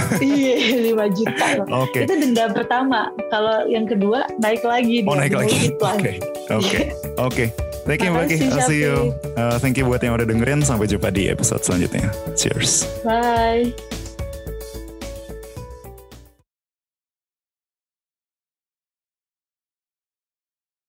Iya 0.22 0.94
5 0.96 1.18
juta. 1.18 1.48
Oke. 1.72 2.00
Itu 2.06 2.14
denda 2.18 2.46
pertama. 2.52 3.10
Kalau 3.30 3.66
yang 3.68 3.86
kedua 3.86 4.28
naik 4.42 4.64
lagi. 4.66 5.04
Oh 5.06 5.16
naik 5.18 5.34
lagi. 5.36 5.74
Oke. 5.80 6.12
Oke. 6.52 6.80
Oke. 7.18 7.46
Thank 7.86 8.06
you 8.06 8.14
Mbak 8.14 8.26
Ki. 8.30 8.38
I'll 8.54 8.62
see 8.70 8.82
you. 8.86 9.10
Uh, 9.34 9.58
thank 9.58 9.74
you 9.74 9.90
buat 9.90 10.06
yang 10.06 10.14
udah 10.14 10.28
dengerin. 10.30 10.62
Sampai 10.62 10.86
jumpa 10.86 11.10
di 11.10 11.30
episode 11.34 11.66
selanjutnya. 11.66 12.14
Cheers. 12.38 12.86
Bye. 13.02 14.01